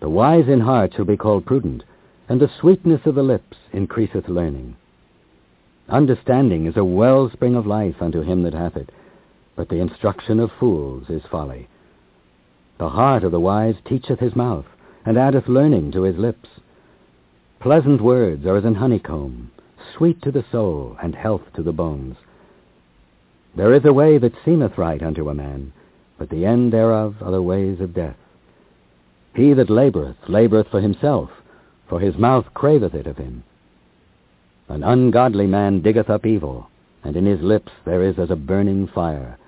The 0.00 0.08
wise 0.08 0.48
in 0.48 0.60
heart 0.60 0.94
shall 0.94 1.04
be 1.04 1.18
called 1.18 1.44
prudent, 1.44 1.84
and 2.30 2.40
the 2.40 2.50
sweetness 2.60 3.04
of 3.04 3.14
the 3.14 3.22
lips 3.22 3.58
increaseth 3.72 4.28
learning. 4.28 4.76
Understanding 5.88 6.66
is 6.66 6.76
a 6.76 6.84
wellspring 6.84 7.54
of 7.54 7.66
life 7.66 8.00
unto 8.00 8.22
him 8.22 8.42
that 8.42 8.54
hath 8.54 8.76
it, 8.76 8.90
but 9.54 9.68
the 9.68 9.80
instruction 9.80 10.40
of 10.40 10.50
fools 10.58 11.10
is 11.10 11.22
folly. 11.30 11.68
The 12.78 12.88
heart 12.88 13.22
of 13.22 13.32
the 13.32 13.40
wise 13.40 13.76
teacheth 13.84 14.18
his 14.18 14.34
mouth, 14.34 14.66
and 15.04 15.18
addeth 15.18 15.46
learning 15.46 15.92
to 15.92 16.02
his 16.02 16.16
lips. 16.16 16.48
Pleasant 17.60 18.00
words 18.00 18.46
are 18.46 18.56
as 18.56 18.64
an 18.64 18.74
honeycomb, 18.74 19.50
sweet 19.96 20.20
to 20.22 20.32
the 20.32 20.44
soul, 20.50 20.96
and 21.02 21.14
health 21.14 21.52
to 21.54 21.62
the 21.62 21.72
bones. 21.72 22.16
There 23.54 23.74
is 23.74 23.84
a 23.84 23.92
way 23.92 24.18
that 24.18 24.34
seemeth 24.44 24.78
right 24.78 25.02
unto 25.02 25.28
a 25.28 25.34
man, 25.34 25.72
but 26.18 26.30
the 26.30 26.46
end 26.46 26.72
thereof 26.72 27.16
are 27.20 27.30
the 27.30 27.42
ways 27.42 27.80
of 27.80 27.94
death. 27.94 28.16
He 29.34 29.52
that 29.52 29.70
laboureth, 29.70 30.16
laboureth 30.28 30.68
for 30.70 30.80
himself, 30.80 31.30
for 31.88 32.00
his 32.00 32.16
mouth 32.16 32.46
craveth 32.54 32.94
it 32.94 33.06
of 33.06 33.18
him. 33.18 33.44
An 34.68 34.82
ungodly 34.82 35.46
man 35.46 35.82
diggeth 35.82 36.08
up 36.08 36.24
evil, 36.24 36.68
and 37.02 37.16
in 37.16 37.26
his 37.26 37.40
lips 37.40 37.72
there 37.84 38.02
is 38.02 38.18
as 38.18 38.30
a 38.30 38.36
burning 38.36 38.86
fire. 38.86 39.38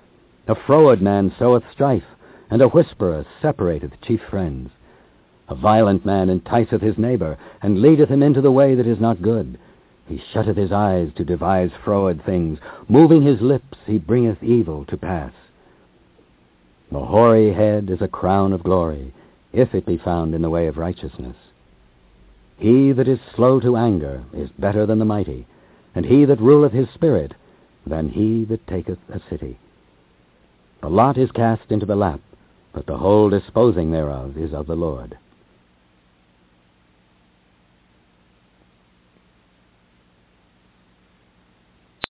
A 0.46 0.54
froward 0.54 1.00
man 1.00 1.32
soweth 1.38 1.64
strife, 1.72 2.04
and 2.50 2.60
a 2.60 2.68
whisperer 2.68 3.24
separateth 3.40 4.00
chief 4.02 4.20
friends. 4.30 4.70
A 5.48 5.54
violent 5.54 6.04
man 6.04 6.28
enticeth 6.28 6.82
his 6.82 6.98
neighbor, 6.98 7.38
and 7.62 7.80
leadeth 7.80 8.10
him 8.10 8.22
into 8.22 8.40
the 8.40 8.52
way 8.52 8.74
that 8.74 8.86
is 8.86 9.00
not 9.00 9.22
good. 9.22 9.58
He 10.06 10.22
shutteth 10.32 10.56
his 10.56 10.70
eyes 10.70 11.10
to 11.16 11.24
devise 11.24 11.70
froward 11.84 12.22
things. 12.24 12.58
Moving 12.88 13.22
his 13.22 13.40
lips, 13.40 13.78
he 13.86 13.98
bringeth 13.98 14.42
evil 14.42 14.84
to 14.86 14.96
pass. 14.96 15.32
The 16.92 17.04
hoary 17.04 17.52
head 17.52 17.90
is 17.90 18.02
a 18.02 18.08
crown 18.08 18.52
of 18.52 18.62
glory, 18.62 19.12
if 19.52 19.74
it 19.74 19.86
be 19.86 19.96
found 19.96 20.34
in 20.34 20.42
the 20.42 20.50
way 20.50 20.66
of 20.66 20.76
righteousness. 20.76 21.36
He 22.58 22.92
that 22.92 23.08
is 23.08 23.18
slow 23.34 23.60
to 23.60 23.76
anger 23.76 24.24
is 24.32 24.50
better 24.58 24.86
than 24.86 24.98
the 24.98 25.04
mighty, 25.04 25.46
and 25.94 26.06
he 26.06 26.24
that 26.24 26.40
ruleth 26.40 26.72
his 26.72 26.88
spirit 26.90 27.34
than 27.86 28.08
he 28.08 28.44
that 28.44 28.66
taketh 28.66 28.98
a 29.10 29.20
city. 29.30 29.58
The 30.80 30.88
lot 30.88 31.18
is 31.18 31.30
cast 31.30 31.70
into 31.70 31.86
the 31.86 31.96
lap, 31.96 32.20
but 32.72 32.86
the 32.86 32.96
whole 32.96 33.30
disposing 33.30 33.90
thereof 33.90 34.36
is 34.36 34.52
of 34.52 34.66
the 34.66 34.76
Lord. 34.76 35.18